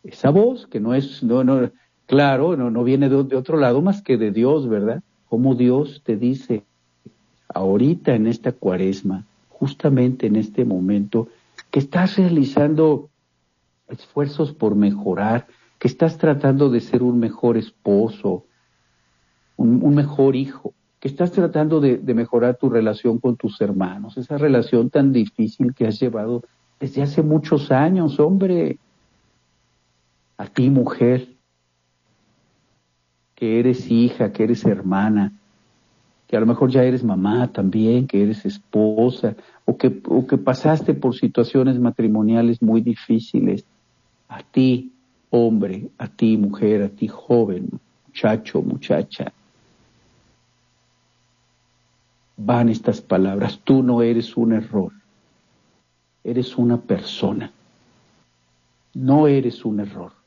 esa 0.03 0.29
voz 0.29 0.67
que 0.67 0.79
no 0.79 0.93
es, 0.93 1.23
no, 1.23 1.43
no, 1.43 1.71
claro, 2.05 2.55
no, 2.57 2.69
no 2.69 2.83
viene 2.83 3.09
de, 3.09 3.15
otro 3.15 3.57
lado 3.57 3.81
más 3.81 4.01
que 4.01 4.17
de 4.17 4.31
Dios, 4.31 4.67
¿verdad? 4.67 5.01
Como 5.29 5.55
Dios 5.55 6.01
te 6.05 6.17
dice, 6.17 6.63
ahorita 7.53 8.13
en 8.13 8.27
esta 8.27 8.51
cuaresma, 8.51 9.25
justamente 9.49 10.27
en 10.27 10.35
este 10.35 10.65
momento, 10.65 11.29
que 11.71 11.79
estás 11.79 12.17
realizando 12.17 13.09
esfuerzos 13.87 14.51
por 14.53 14.75
mejorar, 14.75 15.47
que 15.79 15.87
estás 15.87 16.17
tratando 16.17 16.69
de 16.69 16.81
ser 16.81 17.03
un 17.03 17.19
mejor 17.19 17.57
esposo, 17.57 18.45
un, 19.57 19.95
mejor 19.95 20.35
hijo, 20.35 20.73
que 20.99 21.07
estás 21.07 21.31
tratando 21.31 21.79
de, 21.79 21.97
mejorar 22.13 22.57
tu 22.57 22.69
relación 22.69 23.19
con 23.19 23.35
tus 23.37 23.59
hermanos, 23.61 24.17
esa 24.17 24.37
relación 24.37 24.89
tan 24.89 25.11
difícil 25.13 25.73
que 25.73 25.87
has 25.87 25.99
llevado 25.99 26.43
desde 26.79 27.01
hace 27.01 27.21
muchos 27.21 27.71
años, 27.71 28.19
hombre. 28.19 28.77
A 30.37 30.47
ti, 30.47 30.69
mujer, 30.69 31.27
que 33.35 33.59
eres 33.59 33.91
hija, 33.91 34.31
que 34.31 34.43
eres 34.43 34.65
hermana, 34.65 35.33
que 36.27 36.37
a 36.37 36.39
lo 36.39 36.45
mejor 36.45 36.71
ya 36.71 36.83
eres 36.83 37.03
mamá 37.03 37.51
también, 37.51 38.07
que 38.07 38.23
eres 38.23 38.45
esposa, 38.45 39.35
o 39.65 39.77
que, 39.77 40.01
o 40.07 40.25
que 40.25 40.37
pasaste 40.37 40.93
por 40.93 41.15
situaciones 41.15 41.77
matrimoniales 41.79 42.61
muy 42.61 42.81
difíciles. 42.81 43.65
A 44.27 44.41
ti, 44.41 44.93
hombre, 45.29 45.89
a 45.97 46.07
ti, 46.07 46.37
mujer, 46.37 46.81
a 46.81 46.89
ti, 46.89 47.07
joven, 47.07 47.69
muchacho, 48.07 48.61
muchacha. 48.61 49.31
Van 52.37 52.69
estas 52.69 52.99
palabras, 52.99 53.59
tú 53.63 53.83
no 53.83 54.01
eres 54.01 54.35
un 54.35 54.53
error, 54.53 54.91
eres 56.23 56.57
una 56.57 56.77
persona, 56.77 57.51
no 58.95 59.27
eres 59.27 59.65
un 59.65 59.81
error. 59.81 60.22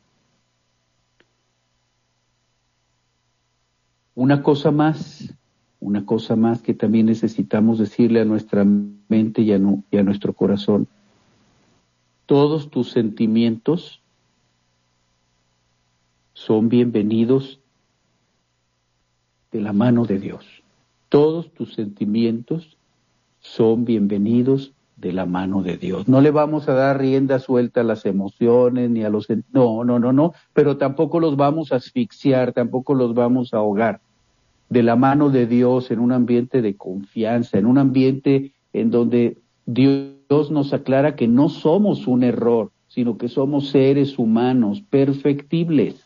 Una 4.17 4.43
cosa 4.43 4.71
más, 4.71 5.35
una 5.79 6.07
cosa 6.07 6.37
más 6.37 6.63
que 6.63 6.73
también 6.73 7.05
necesitamos 7.05 7.79
decirle 7.79 8.23
a 8.23 8.25
nuestra 8.25 8.65
mente 8.65 9.43
y 9.43 9.53
a, 9.53 9.59
nuestro 9.59 10.33
corazón. 10.33 10.89
Todos 12.25 12.71
tus 12.71 12.93
sentimientos 12.93 14.01
son 16.33 16.71
bienvenidos 16.71 17.61
de 19.53 19.61
la 19.61 19.75
mano 19.75 20.07
de 20.07 20.19
Dios. 20.19 20.47
Todos 21.11 21.53
tus 21.53 21.75
sentimientos 21.75 22.79
son 23.41 23.85
bienvenidos 23.85 24.73
de 24.97 25.13
la 25.13 25.27
mano 25.27 25.63
de 25.63 25.77
Dios. 25.77 26.09
No 26.09 26.23
le 26.23 26.31
vamos 26.31 26.71
a 26.71 26.73
dar 26.73 26.99
rienda 26.99 27.39
suelta 27.39 27.83
a 27.83 27.85
las 27.85 28.07
emociones 28.07 28.89
ni 28.89 29.05
a 29.05 29.11
los... 29.11 29.27
No, 29.53 29.85
no, 29.85 29.99
no, 29.99 30.15
no, 30.15 30.33
pero 30.55 30.79
tampoco 30.79 31.21
los 31.21 31.37
vamos 31.37 31.71
a 31.71 31.77
asfixiar, 31.77 32.55
tampoco 32.55 32.95
los 32.95 33.13
vamos 33.13 33.53
a 33.53 33.59
ahogar 33.59 34.01
de 34.69 34.83
la 34.83 34.97
mano 34.97 35.31
de 35.31 35.47
Dios 35.47 35.91
en 35.91 36.01
un 36.01 36.13
ambiente 36.13 36.63
de 36.63 36.77
confianza, 36.77 37.59
en 37.59 37.67
un 37.67 37.79
ambiente 37.79 38.53
en 38.73 38.91
donde 38.91 39.39
Dios 39.65 40.51
nos 40.51 40.73
aclara 40.73 41.17
que 41.17 41.29
no 41.29 41.49
somos 41.49 42.07
un 42.07 42.23
error, 42.23 42.73
sino 42.89 43.17
que 43.19 43.29
somos 43.29 43.69
seres 43.69 44.19
humanos 44.19 44.83
perfectibles. 44.83 46.03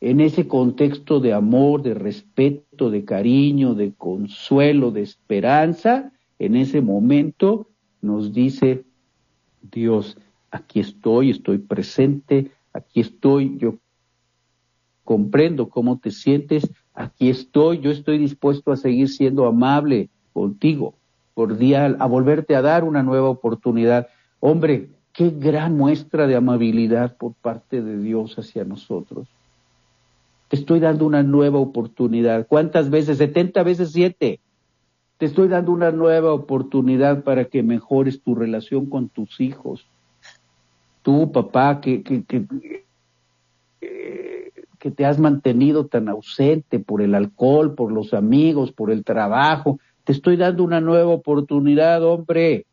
En 0.00 0.20
ese 0.20 0.46
contexto 0.46 1.20
de 1.20 1.32
amor, 1.32 1.82
de 1.82 1.94
respeto, 1.94 2.90
de 2.90 3.04
cariño, 3.04 3.74
de 3.74 3.92
consuelo, 3.94 4.90
de 4.90 5.02
esperanza, 5.02 6.12
en 6.38 6.54
ese 6.56 6.80
momento 6.82 7.68
nos 8.02 8.32
dice 8.32 8.84
Dios, 9.62 10.18
aquí 10.50 10.80
estoy, 10.80 11.30
estoy 11.30 11.58
presente, 11.58 12.52
aquí 12.72 13.00
estoy, 13.00 13.56
yo 13.58 13.78
comprendo 15.02 15.68
cómo 15.68 15.98
te 15.98 16.10
sientes, 16.10 16.70
aquí 16.96 17.28
estoy, 17.30 17.78
yo 17.78 17.90
estoy 17.90 18.18
dispuesto 18.18 18.72
a 18.72 18.76
seguir 18.76 19.08
siendo 19.08 19.46
amable 19.46 20.08
contigo, 20.32 20.94
cordial, 21.34 21.96
a 22.00 22.06
volverte 22.06 22.56
a 22.56 22.62
dar 22.62 22.82
una 22.82 23.02
nueva 23.02 23.28
oportunidad. 23.28 24.08
Hombre, 24.40 24.88
qué 25.12 25.30
gran 25.30 25.76
muestra 25.76 26.26
de 26.26 26.34
amabilidad 26.34 27.16
por 27.16 27.34
parte 27.34 27.82
de 27.82 27.98
Dios 27.98 28.36
hacia 28.38 28.64
nosotros. 28.64 29.28
Te 30.48 30.56
estoy 30.56 30.80
dando 30.80 31.06
una 31.06 31.22
nueva 31.22 31.58
oportunidad. 31.58 32.46
¿Cuántas 32.46 32.90
veces? 32.90 33.18
70 33.18 33.62
veces 33.62 33.92
7. 33.92 34.40
Te 35.18 35.26
estoy 35.26 35.48
dando 35.48 35.72
una 35.72 35.90
nueva 35.90 36.32
oportunidad 36.32 37.24
para 37.24 37.46
que 37.46 37.62
mejores 37.62 38.22
tu 38.22 38.34
relación 38.34 38.86
con 38.86 39.08
tus 39.08 39.40
hijos. 39.40 39.86
Tú, 41.02 41.32
papá, 41.32 41.80
que, 41.80 42.02
que, 42.02 42.24
que, 42.24 42.44
que 44.78 44.90
te 44.90 45.04
has 45.04 45.18
mantenido 45.18 45.86
tan 45.86 46.08
ausente 46.08 46.78
por 46.78 47.02
el 47.02 47.14
alcohol, 47.14 47.74
por 47.74 47.92
los 47.92 48.14
amigos, 48.14 48.72
por 48.72 48.90
el 48.90 49.04
trabajo. 49.04 49.78
Te 50.04 50.12
estoy 50.12 50.36
dando 50.36 50.64
una 50.64 50.80
nueva 50.80 51.12
oportunidad, 51.12 52.04
hombre. 52.04 52.66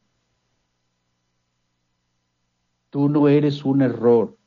Tú 2.89 3.10
no 3.10 3.28
eres 3.28 3.66
un 3.66 3.82
error, 3.82 4.38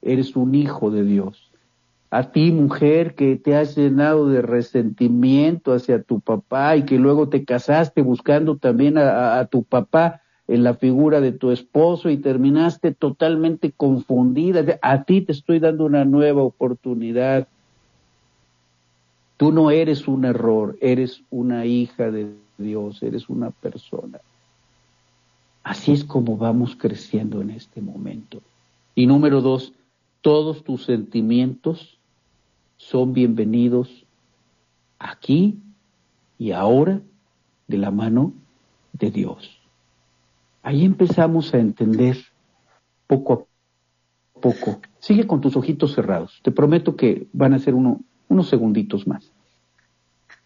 eres 0.00 0.36
un 0.36 0.54
hijo 0.54 0.90
de 0.90 1.04
Dios. 1.04 1.50
A 2.10 2.30
ti, 2.30 2.52
mujer, 2.52 3.14
que 3.16 3.36
te 3.36 3.56
has 3.56 3.76
llenado 3.76 4.28
de 4.28 4.42
resentimiento 4.42 5.72
hacia 5.72 6.02
tu 6.02 6.20
papá 6.20 6.76
y 6.76 6.84
que 6.84 6.98
luego 6.98 7.28
te 7.28 7.44
casaste 7.44 8.02
buscando 8.02 8.58
también 8.58 8.96
a, 8.96 9.40
a 9.40 9.46
tu 9.46 9.64
papá, 9.64 10.22
en 10.48 10.62
la 10.62 10.74
figura 10.74 11.20
de 11.20 11.32
tu 11.32 11.50
esposo 11.50 12.08
y 12.08 12.18
terminaste 12.18 12.92
totalmente 12.92 13.72
confundida. 13.72 14.78
A 14.82 15.04
ti 15.04 15.22
te 15.22 15.32
estoy 15.32 15.58
dando 15.58 15.84
una 15.84 16.04
nueva 16.04 16.42
oportunidad. 16.42 17.48
Tú 19.36 19.52
no 19.52 19.70
eres 19.70 20.06
un 20.08 20.24
error, 20.24 20.76
eres 20.80 21.22
una 21.30 21.66
hija 21.66 22.10
de 22.10 22.32
Dios, 22.58 23.02
eres 23.02 23.28
una 23.28 23.50
persona. 23.50 24.20
Así 25.62 25.92
es 25.92 26.04
como 26.04 26.36
vamos 26.36 26.76
creciendo 26.76 27.42
en 27.42 27.50
este 27.50 27.80
momento. 27.80 28.40
Y 28.94 29.06
número 29.06 29.40
dos, 29.40 29.72
todos 30.20 30.62
tus 30.62 30.84
sentimientos 30.84 31.98
son 32.76 33.12
bienvenidos 33.12 34.04
aquí 34.98 35.58
y 36.38 36.52
ahora 36.52 37.00
de 37.66 37.78
la 37.78 37.90
mano 37.90 38.32
de 38.92 39.10
Dios. 39.10 39.55
Ahí 40.66 40.84
empezamos 40.84 41.54
a 41.54 41.58
entender 41.58 42.16
poco 43.06 43.46
a 44.34 44.40
poco. 44.40 44.80
Sigue 44.98 45.24
con 45.24 45.40
tus 45.40 45.54
ojitos 45.54 45.94
cerrados. 45.94 46.40
Te 46.42 46.50
prometo 46.50 46.96
que 46.96 47.28
van 47.32 47.54
a 47.54 47.60
ser 47.60 47.74
unos 47.74 48.48
segunditos 48.48 49.06
más. 49.06 49.32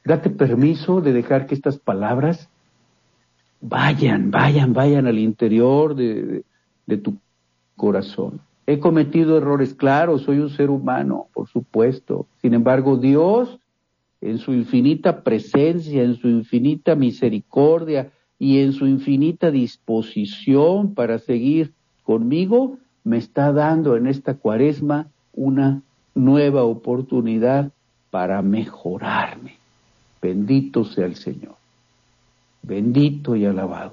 Date 0.05 0.29
permiso 0.29 1.01
de 1.01 1.15
dejar 1.15 1.47
que 1.47 1.55
estas 1.55 1.79
palabras 1.79 2.51
vayan, 3.63 4.31
vayan, 4.31 4.75
vayan 4.75 5.07
al 5.07 5.19
interior 5.19 5.95
de, 5.95 6.45
de 6.85 6.97
tu 6.99 7.17
corazón. 7.75 8.43
He 8.67 8.79
cometido 8.79 9.39
errores, 9.39 9.73
claro, 9.73 10.19
soy 10.19 10.41
un 10.41 10.51
ser 10.51 10.69
humano, 10.69 11.29
por 11.33 11.49
supuesto. 11.49 12.27
Sin 12.43 12.53
embargo, 12.53 12.99
Dios, 12.99 13.59
en 14.21 14.37
su 14.37 14.53
infinita 14.53 15.23
presencia, 15.23 16.03
en 16.03 16.17
su 16.17 16.29
infinita 16.29 16.95
misericordia, 16.95 18.13
y 18.41 18.61
en 18.61 18.73
su 18.73 18.87
infinita 18.87 19.51
disposición 19.51 20.95
para 20.95 21.19
seguir 21.19 21.75
conmigo, 22.03 22.79
me 23.05 23.19
está 23.19 23.53
dando 23.53 23.97
en 23.97 24.07
esta 24.07 24.35
cuaresma 24.35 25.09
una 25.35 25.83
nueva 26.15 26.65
oportunidad 26.65 27.71
para 28.11 28.41
mejorarme. 28.41 29.59
Bendito 30.23 30.87
sea 30.87 31.05
el 31.05 31.17
Señor. 31.17 31.55
Bendito 32.63 33.37
y 33.37 33.45
alabado. 33.45 33.93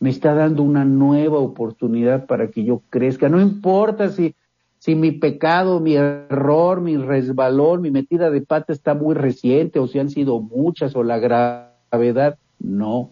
Me 0.00 0.08
está 0.08 0.32
dando 0.32 0.62
una 0.62 0.86
nueva 0.86 1.38
oportunidad 1.38 2.24
para 2.24 2.48
que 2.48 2.64
yo 2.64 2.80
crezca. 2.88 3.28
No 3.28 3.42
importa 3.42 4.08
si, 4.08 4.34
si 4.78 4.94
mi 4.94 5.12
pecado, 5.12 5.80
mi 5.80 5.96
error, 5.96 6.80
mi 6.80 6.96
resbalón, 6.96 7.82
mi 7.82 7.90
metida 7.90 8.30
de 8.30 8.40
pata 8.40 8.72
está 8.72 8.94
muy 8.94 9.14
reciente 9.14 9.78
o 9.78 9.86
si 9.86 9.98
han 9.98 10.08
sido 10.08 10.40
muchas 10.40 10.96
o 10.96 11.02
la 11.04 11.18
gravedad. 11.18 12.38
No, 12.58 13.10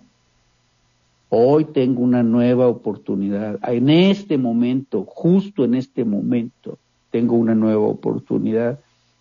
Hoy 1.30 1.66
tengo 1.66 2.00
una 2.00 2.22
nueva 2.22 2.68
oportunidad. 2.68 3.58
En 3.68 3.90
este 3.90 4.38
momento, 4.38 5.04
justo 5.04 5.64
en 5.64 5.74
este 5.74 6.04
momento, 6.04 6.78
tengo 7.10 7.36
una 7.36 7.54
nueva 7.54 7.86
oportunidad 7.86 8.80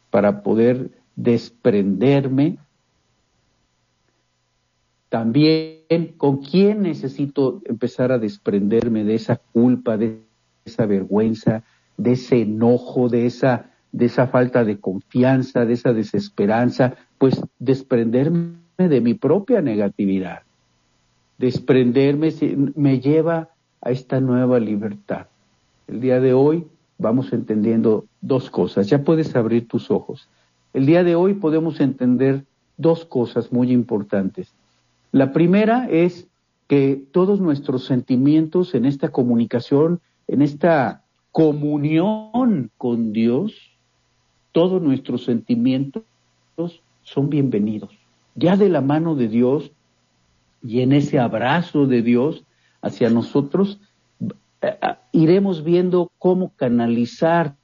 para 0.09 0.41
poder 0.41 0.91
desprenderme. 1.17 2.59
También 5.09 6.13
con 6.17 6.37
quién 6.37 6.83
necesito 6.83 7.61
empezar 7.65 8.11
a 8.13 8.19
desprenderme 8.19 9.03
de 9.03 9.15
esa 9.15 9.35
culpa, 9.35 9.97
de 9.97 10.21
esa 10.63 10.85
vergüenza, 10.85 11.63
de 11.97 12.13
ese 12.13 12.41
enojo, 12.41 13.09
de 13.09 13.25
esa, 13.25 13.71
de 13.91 14.05
esa 14.05 14.27
falta 14.27 14.63
de 14.63 14.79
confianza, 14.79 15.65
de 15.65 15.73
esa 15.73 15.91
desesperanza, 15.91 16.95
pues 17.17 17.41
desprenderme 17.59 18.59
de 18.77 19.01
mi 19.01 19.13
propia 19.13 19.61
negatividad 19.61 20.46
desprenderme 21.38 22.33
me 22.75 22.99
lleva 22.99 23.49
a 23.81 23.91
esta 23.91 24.19
nueva 24.19 24.59
libertad. 24.59 25.27
El 25.88 26.01
día 26.01 26.19
de 26.19 26.33
hoy 26.33 26.65
vamos 26.97 27.31
entendiendo 27.31 28.05
dos 28.21 28.49
cosas. 28.49 28.88
Ya 28.88 29.03
puedes 29.03 29.35
abrir 29.35 29.67
tus 29.67 29.91
ojos. 29.91 30.27
El 30.73 30.85
día 30.85 31.03
de 31.03 31.15
hoy 31.15 31.35
podemos 31.35 31.79
entender 31.79 32.43
dos 32.77 33.05
cosas 33.05 33.51
muy 33.51 33.71
importantes. 33.71 34.53
La 35.11 35.31
primera 35.31 35.88
es 35.89 36.27
que 36.67 37.01
todos 37.11 37.39
nuestros 37.39 37.85
sentimientos 37.85 38.75
en 38.75 38.85
esta 38.85 39.09
comunicación, 39.09 40.01
en 40.27 40.41
esta 40.41 41.03
comunión 41.31 42.71
con 42.77 43.13
Dios, 43.13 43.53
todos 44.51 44.81
nuestros 44.81 45.23
sentimientos 45.23 46.03
son 47.03 47.29
bienvenidos. 47.29 47.91
Ya 48.35 48.57
de 48.57 48.69
la 48.69 48.81
mano 48.81 49.15
de 49.15 49.27
Dios 49.29 49.71
y 50.63 50.81
en 50.81 50.93
ese 50.93 51.19
abrazo 51.19 51.85
de 51.85 52.01
Dios 52.01 52.43
hacia 52.81 53.09
nosotros, 53.09 53.79
eh, 54.19 54.27
eh, 54.61 54.95
iremos 55.11 55.63
viendo 55.63 56.11
cómo 56.17 56.51
canalizar 56.55 57.55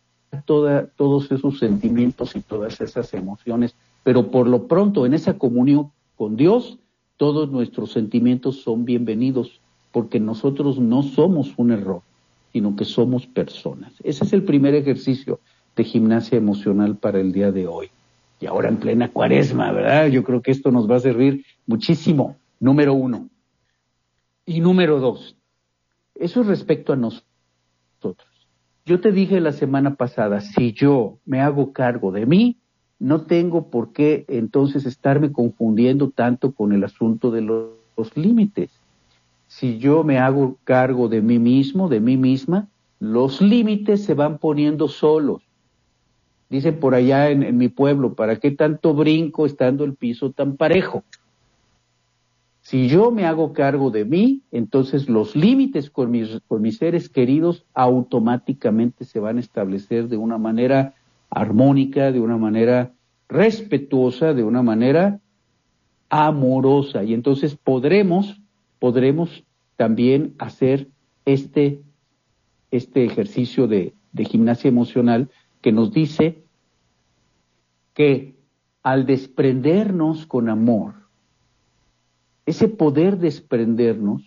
todos 0.45 1.31
esos 1.31 1.59
sentimientos 1.59 2.35
y 2.35 2.41
todas 2.41 2.81
esas 2.81 3.13
emociones. 3.13 3.75
Pero 4.03 4.31
por 4.31 4.47
lo 4.47 4.67
pronto, 4.67 5.05
en 5.05 5.13
esa 5.13 5.37
comunión 5.37 5.91
con 6.17 6.35
Dios, 6.35 6.79
todos 7.17 7.51
nuestros 7.51 7.91
sentimientos 7.91 8.61
son 8.61 8.85
bienvenidos, 8.85 9.61
porque 9.91 10.19
nosotros 10.19 10.79
no 10.79 11.03
somos 11.03 11.53
un 11.57 11.71
error, 11.71 12.01
sino 12.51 12.75
que 12.75 12.85
somos 12.85 13.27
personas. 13.27 13.93
Ese 14.03 14.23
es 14.23 14.33
el 14.33 14.43
primer 14.43 14.73
ejercicio 14.73 15.39
de 15.75 15.83
gimnasia 15.83 16.37
emocional 16.37 16.95
para 16.97 17.19
el 17.19 17.31
día 17.31 17.51
de 17.51 17.67
hoy. 17.67 17.89
Y 18.39 18.45
ahora 18.45 18.69
en 18.69 18.77
plena 18.77 19.09
cuaresma, 19.09 19.71
¿verdad? 19.71 20.07
Yo 20.07 20.23
creo 20.23 20.41
que 20.41 20.51
esto 20.51 20.71
nos 20.71 20.89
va 20.89 20.97
a 20.97 20.99
servir 20.99 21.45
muchísimo. 21.65 22.37
Número 22.60 22.93
uno. 22.93 23.30
Y 24.45 24.60
número 24.60 24.99
dos. 24.99 25.36
Eso 26.16 26.41
es 26.41 26.47
respecto 26.47 26.93
a 26.93 26.95
nosotros. 26.95 27.24
Yo 28.86 28.99
te 28.99 29.12
dije 29.12 29.39
la 29.39 29.54
semana 29.54 29.95
pasada, 29.95 30.41
si 30.41 30.74
yo 30.74 31.18
me 31.26 31.39
hago 31.39 31.72
cargo 31.72 32.12
de 32.12 32.26
mí, 32.26 32.58
no 32.99 33.22
tengo 33.22 33.70
por 33.70 33.93
qué 33.93 34.26
entonces 34.28 34.86
estarme 34.86 35.32
confundiendo 35.32 36.10
tanto 36.10 36.54
con 36.54 36.74
el 36.74 36.84
asunto 36.84 37.32
de 37.32 37.41
los, 37.41 37.72
límites. 38.16 38.72
Si 39.47 39.78
yo 39.78 40.04
me 40.04 40.18
hago 40.18 40.58
cargo 40.64 41.08
de 41.08 41.22
mí 41.22 41.39
mismo, 41.39 41.88
de 41.88 41.99
mí 41.99 42.18
misma, 42.18 42.68
los 42.99 43.39
límites 43.41 44.04
se 44.04 44.14
van 44.16 44.38
poniendo 44.38 44.88
solos. 44.88 45.43
Dicen 46.49 46.80
por 46.80 46.95
allá 46.95 47.30
en, 47.30 47.43
en 47.43 47.58
mi 47.58 47.70
pueblo, 47.70 48.16
¿para 48.16 48.38
qué 48.38 48.51
tanto 48.51 48.93
brinco 48.93 49.45
estando 49.45 49.84
el 49.84 49.95
piso 49.95 50.32
tan 50.32 50.58
parejo? 50.58 51.04
Si 52.64 52.88
yo 52.88 53.11
me 53.11 53.26
hago 53.26 53.51
cargo 53.51 53.91
de 53.91 54.05
mí, 54.05 54.41
entonces 54.49 55.09
los 55.09 55.36
límites 55.36 55.89
con 55.89 56.11
mis, 56.11 56.78
seres 56.78 57.09
queridos 57.09 57.66
automáticamente 57.74 59.03
se 59.03 59.20
van 59.20 59.36
a 59.36 59.41
establecer 59.41 60.07
de 60.07 60.16
una 60.16 60.38
manera 60.38 60.95
armónica, 61.30 62.14
de 62.14 62.22
una 62.22 62.38
manera 62.38 62.93
respetuosa, 63.28 64.34
de 64.34 64.45
una 64.45 64.64
manera 64.64 65.20
amorosa. 66.07 67.03
Y 67.03 67.14
entonces 67.14 67.57
podremos, 67.57 68.39
podremos 68.80 69.43
también 69.76 70.34
hacer 70.39 70.88
este, 71.26 71.82
este 72.72 73.03
ejercicio 73.03 73.68
de 73.68 73.93
gimnasia 74.16 74.70
emocional 74.70 75.30
que 75.59 75.74
nos 75.74 75.91
dice 75.91 76.45
que 77.93 78.38
al 78.84 79.05
desprendernos 79.05 80.26
con 80.26 80.47
amor, 80.47 81.03
ese 82.45 82.67
poder 82.67 83.17
desprendernos 83.17 84.21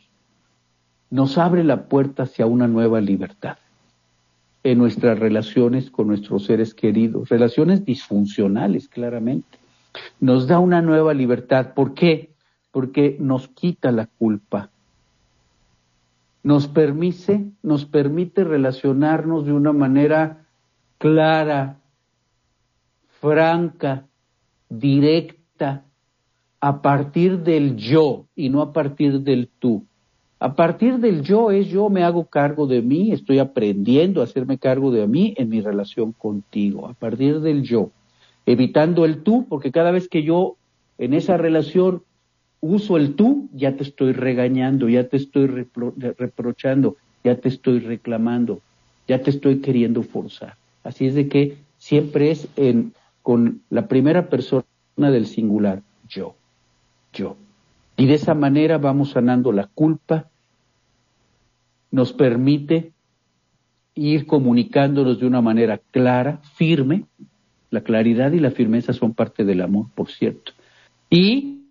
nos 1.10 1.38
abre 1.38 1.64
la 1.64 1.88
puerta 1.88 2.24
hacia 2.24 2.46
una 2.46 2.66
nueva 2.66 3.00
libertad 3.00 3.58
en 4.62 4.78
nuestras 4.78 5.18
relaciones 5.18 5.90
con 5.90 6.08
nuestros 6.08 6.44
seres 6.44 6.74
queridos, 6.74 7.28
relaciones 7.28 7.84
disfuncionales 7.84 8.88
claramente. 8.88 9.58
Nos 10.18 10.48
da 10.48 10.58
una 10.58 10.82
nueva 10.82 11.14
libertad. 11.14 11.72
¿Por 11.74 11.94
qué? 11.94 12.30
Porque 12.72 13.16
nos 13.20 13.46
quita 13.48 13.92
la 13.92 14.06
culpa. 14.06 14.70
Nos 16.42 16.66
permite, 16.66 17.46
nos 17.62 17.84
permite 17.84 18.42
relacionarnos 18.42 19.46
de 19.46 19.52
una 19.52 19.72
manera 19.72 20.44
clara, 20.98 21.78
franca, 23.20 24.06
directa, 24.68 25.84
a 26.60 26.82
partir 26.82 27.40
del 27.40 27.76
yo 27.76 28.26
y 28.34 28.48
no 28.48 28.62
a 28.62 28.72
partir 28.72 29.20
del 29.20 29.48
tú. 29.58 29.84
A 30.38 30.54
partir 30.54 30.98
del 30.98 31.22
yo 31.22 31.50
es 31.50 31.68
yo 31.68 31.88
me 31.88 32.02
hago 32.02 32.26
cargo 32.26 32.66
de 32.66 32.82
mí, 32.82 33.12
estoy 33.12 33.38
aprendiendo 33.38 34.20
a 34.20 34.24
hacerme 34.24 34.58
cargo 34.58 34.90
de 34.90 35.06
mí 35.06 35.34
en 35.38 35.48
mi 35.48 35.60
relación 35.60 36.12
contigo, 36.12 36.88
a 36.88 36.92
partir 36.92 37.40
del 37.40 37.62
yo, 37.62 37.90
evitando 38.44 39.04
el 39.04 39.22
tú, 39.22 39.46
porque 39.48 39.72
cada 39.72 39.90
vez 39.90 40.08
que 40.08 40.22
yo 40.22 40.56
en 40.98 41.14
esa 41.14 41.36
relación 41.36 42.02
uso 42.60 42.96
el 42.96 43.14
tú, 43.14 43.48
ya 43.54 43.76
te 43.76 43.82
estoy 43.82 44.12
regañando, 44.12 44.88
ya 44.88 45.08
te 45.08 45.16
estoy 45.16 45.46
reprochando, 45.46 46.96
ya 47.24 47.36
te 47.36 47.48
estoy 47.48 47.80
reclamando, 47.80 48.60
ya 49.08 49.22
te 49.22 49.30
estoy 49.30 49.60
queriendo 49.60 50.02
forzar. 50.02 50.56
Así 50.84 51.06
es 51.06 51.14
de 51.14 51.28
que 51.28 51.56
siempre 51.78 52.30
es 52.30 52.48
en, 52.56 52.92
con 53.22 53.62
la 53.70 53.88
primera 53.88 54.28
persona 54.28 54.64
del 54.96 55.26
singular, 55.26 55.82
yo 56.08 56.34
yo. 57.16 57.36
Y 57.96 58.06
de 58.06 58.14
esa 58.14 58.34
manera 58.34 58.78
vamos 58.78 59.10
sanando 59.10 59.52
la 59.52 59.66
culpa, 59.66 60.28
nos 61.90 62.12
permite 62.12 62.92
ir 63.94 64.26
comunicándonos 64.26 65.18
de 65.18 65.26
una 65.26 65.40
manera 65.40 65.80
clara, 65.90 66.40
firme. 66.54 67.04
La 67.70 67.80
claridad 67.80 68.32
y 68.32 68.38
la 68.38 68.50
firmeza 68.50 68.92
son 68.92 69.14
parte 69.14 69.44
del 69.44 69.62
amor, 69.62 69.86
por 69.94 70.10
cierto. 70.10 70.52
Y 71.08 71.62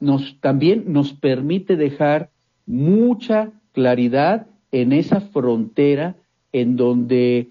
nos, 0.00 0.38
también 0.40 0.84
nos 0.92 1.12
permite 1.12 1.76
dejar 1.76 2.30
mucha 2.64 3.50
claridad 3.72 4.46
en 4.70 4.92
esa 4.92 5.20
frontera 5.20 6.16
en 6.52 6.76
donde 6.76 7.48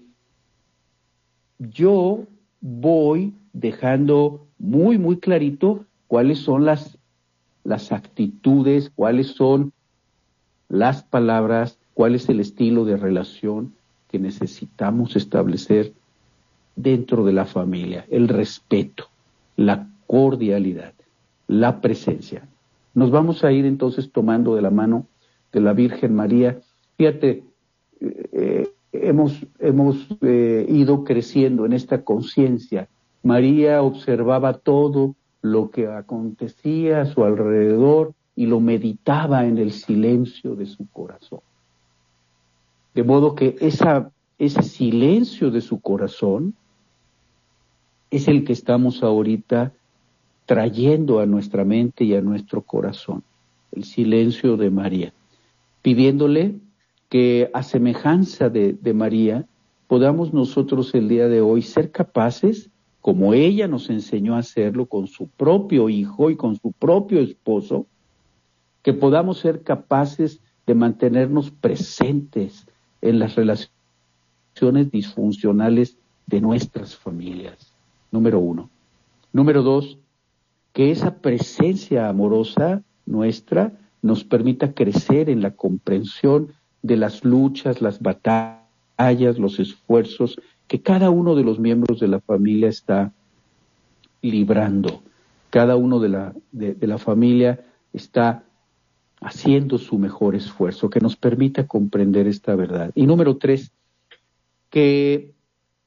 yo 1.58 2.24
voy 2.60 3.34
dejando 3.52 4.46
muy, 4.58 4.98
muy 4.98 5.18
clarito 5.18 5.84
cuáles 6.06 6.38
son 6.38 6.64
las 6.64 6.98
las 7.66 7.92
actitudes, 7.92 8.90
cuáles 8.94 9.28
son 9.28 9.72
las 10.68 11.02
palabras, 11.02 11.78
cuál 11.94 12.14
es 12.14 12.28
el 12.28 12.40
estilo 12.40 12.84
de 12.84 12.96
relación 12.96 13.74
que 14.08 14.18
necesitamos 14.18 15.16
establecer 15.16 15.92
dentro 16.76 17.24
de 17.24 17.32
la 17.32 17.44
familia, 17.44 18.06
el 18.08 18.28
respeto, 18.28 19.08
la 19.56 19.88
cordialidad, 20.06 20.92
la 21.48 21.80
presencia. 21.80 22.46
Nos 22.94 23.10
vamos 23.10 23.44
a 23.44 23.52
ir 23.52 23.64
entonces 23.64 24.12
tomando 24.12 24.54
de 24.54 24.62
la 24.62 24.70
mano 24.70 25.06
de 25.52 25.60
la 25.60 25.72
Virgen 25.72 26.14
María. 26.14 26.60
Fíjate, 26.96 27.42
eh, 28.00 28.68
hemos, 28.92 29.44
hemos 29.58 30.06
eh, 30.20 30.66
ido 30.68 31.04
creciendo 31.04 31.66
en 31.66 31.72
esta 31.72 32.04
conciencia. 32.04 32.88
María 33.22 33.82
observaba 33.82 34.54
todo 34.54 35.14
lo 35.42 35.70
que 35.70 35.86
acontecía 35.86 37.02
a 37.02 37.06
su 37.06 37.24
alrededor 37.24 38.14
y 38.34 38.46
lo 38.46 38.60
meditaba 38.60 39.46
en 39.46 39.58
el 39.58 39.72
silencio 39.72 40.54
de 40.54 40.66
su 40.66 40.88
corazón. 40.90 41.40
De 42.94 43.02
modo 43.02 43.34
que 43.34 43.56
ese 43.60 44.62
silencio 44.62 45.50
de 45.50 45.60
su 45.60 45.80
corazón 45.80 46.54
es 48.10 48.28
el 48.28 48.44
que 48.44 48.52
estamos 48.52 49.02
ahorita 49.02 49.72
trayendo 50.44 51.20
a 51.20 51.26
nuestra 51.26 51.64
mente 51.64 52.04
y 52.04 52.14
a 52.14 52.20
nuestro 52.20 52.62
corazón, 52.62 53.24
el 53.72 53.84
silencio 53.84 54.56
de 54.56 54.70
María, 54.70 55.12
pidiéndole 55.82 56.54
que 57.08 57.50
a 57.52 57.62
semejanza 57.62 58.48
de, 58.48 58.74
de 58.74 58.94
María 58.94 59.46
podamos 59.86 60.32
nosotros 60.32 60.94
el 60.94 61.08
día 61.08 61.28
de 61.28 61.40
hoy 61.40 61.62
ser 61.62 61.90
capaces 61.90 62.70
como 63.06 63.34
ella 63.34 63.68
nos 63.68 63.88
enseñó 63.88 64.34
a 64.34 64.40
hacerlo 64.40 64.86
con 64.86 65.06
su 65.06 65.28
propio 65.28 65.88
hijo 65.88 66.28
y 66.28 66.34
con 66.34 66.56
su 66.56 66.72
propio 66.72 67.20
esposo, 67.20 67.86
que 68.82 68.92
podamos 68.94 69.38
ser 69.38 69.62
capaces 69.62 70.40
de 70.66 70.74
mantenernos 70.74 71.52
presentes 71.52 72.66
en 73.00 73.20
las 73.20 73.36
relaciones 73.36 74.90
disfuncionales 74.90 75.96
de 76.26 76.40
nuestras 76.40 76.96
familias. 76.96 77.72
Número 78.10 78.40
uno. 78.40 78.70
Número 79.32 79.62
dos, 79.62 79.98
que 80.72 80.90
esa 80.90 81.14
presencia 81.18 82.08
amorosa 82.08 82.82
nuestra 83.06 83.72
nos 84.02 84.24
permita 84.24 84.72
crecer 84.72 85.30
en 85.30 85.42
la 85.42 85.52
comprensión 85.52 86.54
de 86.82 86.96
las 86.96 87.24
luchas, 87.24 87.80
las 87.80 88.00
batallas, 88.00 89.38
los 89.38 89.60
esfuerzos 89.60 90.40
que 90.68 90.80
cada 90.80 91.10
uno 91.10 91.34
de 91.34 91.44
los 91.44 91.58
miembros 91.58 92.00
de 92.00 92.08
la 92.08 92.20
familia 92.20 92.68
está 92.68 93.12
librando. 94.22 95.02
Cada 95.50 95.76
uno 95.76 96.00
de 96.00 96.08
la, 96.08 96.34
de, 96.52 96.86
la 96.86 96.98
familia 96.98 97.64
está 97.92 98.42
haciendo 99.20 99.78
su 99.78 99.98
mejor 99.98 100.34
esfuerzo, 100.34 100.90
que 100.90 101.00
nos 101.00 101.16
permita 101.16 101.66
comprender 101.66 102.26
esta 102.26 102.54
verdad. 102.54 102.90
Y 102.94 103.06
número 103.06 103.36
tres, 103.36 103.72
que 104.70 105.32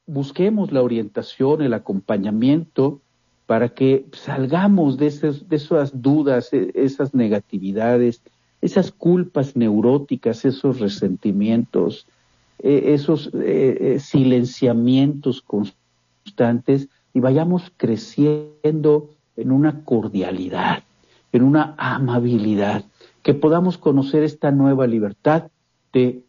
busquemos 0.08 0.72
la 0.72 0.82
orientación, 0.82 1.62
el 1.62 1.74
acompañamiento 1.74 3.02
para 3.46 3.70
que 3.70 4.06
salgamos 4.14 4.98
de 4.98 5.08
esas, 5.08 5.48
de 5.50 5.56
esas 5.58 6.02
dudas, 6.02 6.54
e, 6.54 6.72
esas 6.74 7.14
negatividades, 7.14 8.22
esas 8.62 8.92
culpas 8.92 9.56
neuróticas, 9.56 10.46
esos 10.46 10.80
resentimientos, 10.80 12.08
eh, 12.62 12.94
esos 12.94 13.28
eh, 13.34 13.78
eh, 13.80 14.00
silenciamientos 14.00 15.42
constantes 15.42 16.90
y 17.14 17.22
vayamos 17.22 17.72
creciendo 17.78 19.10
en 19.38 19.52
una 19.52 19.84
cordialidad, 19.86 20.84
en 21.32 21.44
una 21.44 21.76
amabilidad, 21.78 22.84
que 23.24 23.34
podamos 23.34 23.78
conocer 23.78 24.24
esta 24.24 24.52
nueva 24.52 24.88
libertad 24.88 25.50
de 25.94 26.24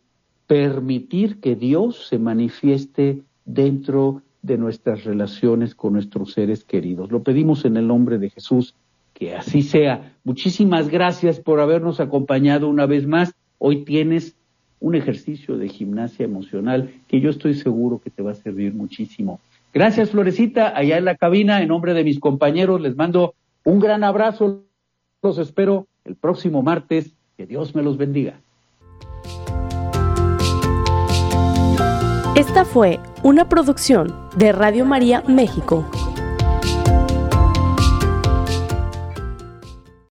permitir 0.47 1.41
que 1.41 1.57
Dios 1.57 2.07
se 2.09 2.19
manifieste 2.19 3.23
dentro 3.45 4.23
de 4.43 4.57
nuestras 4.57 5.05
relaciones 5.05 5.75
con 5.75 5.95
nuestros 5.95 6.33
seres 6.33 6.65
queridos. 6.65 7.11
Lo 7.11 7.23
pedimos 7.23 7.65
en 7.65 7.77
el 7.77 7.87
nombre 7.87 8.19
de 8.19 8.31
Jesús, 8.31 8.75
que 9.15 9.35
así 9.35 9.63
sea. 9.63 10.15
Muchísimas 10.25 10.89
gracias 10.89 11.41
por 11.41 11.61
habernos 11.61 12.01
acompañado 12.01 12.69
una 12.69 12.87
vez 12.87 13.07
más. 13.07 13.35
Hoy 13.59 13.85
tienes 13.85 14.37
un 14.81 14.95
ejercicio 14.95 15.57
de 15.57 15.69
gimnasia 15.69 16.25
emocional 16.25 16.91
que 17.07 17.21
yo 17.21 17.31
estoy 17.31 17.55
seguro 17.55 18.01
que 18.03 18.11
te 18.11 18.23
va 18.23 18.33
a 18.33 18.35
servir 18.35 18.75
muchísimo. 18.75 19.41
Gracias, 19.73 20.11
Florecita, 20.11 20.77
allá 20.77 20.99
en 20.99 21.05
la 21.05 21.17
cabina, 21.17 21.63
en 21.63 21.69
nombre 21.69 21.95
de 21.95 22.03
mis 22.03 22.19
compañeros, 22.19 22.81
les 22.81 22.97
mando 22.97 23.35
un 23.65 23.79
gran 23.79 24.03
abrazo. 24.03 24.65
Los 25.23 25.39
espero 25.39 25.87
el 26.05 26.17
próximo 26.17 26.63
martes. 26.63 27.13
Que 27.37 27.47
Dios 27.47 27.75
me 27.75 27.83
los 27.83 27.97
bendiga. 27.97 28.35
Esta 32.37 32.65
fue 32.65 33.01
una 33.23 33.49
producción 33.49 34.15
de 34.37 34.53
Radio 34.53 34.85
María 34.85 35.23
México. 35.27 35.85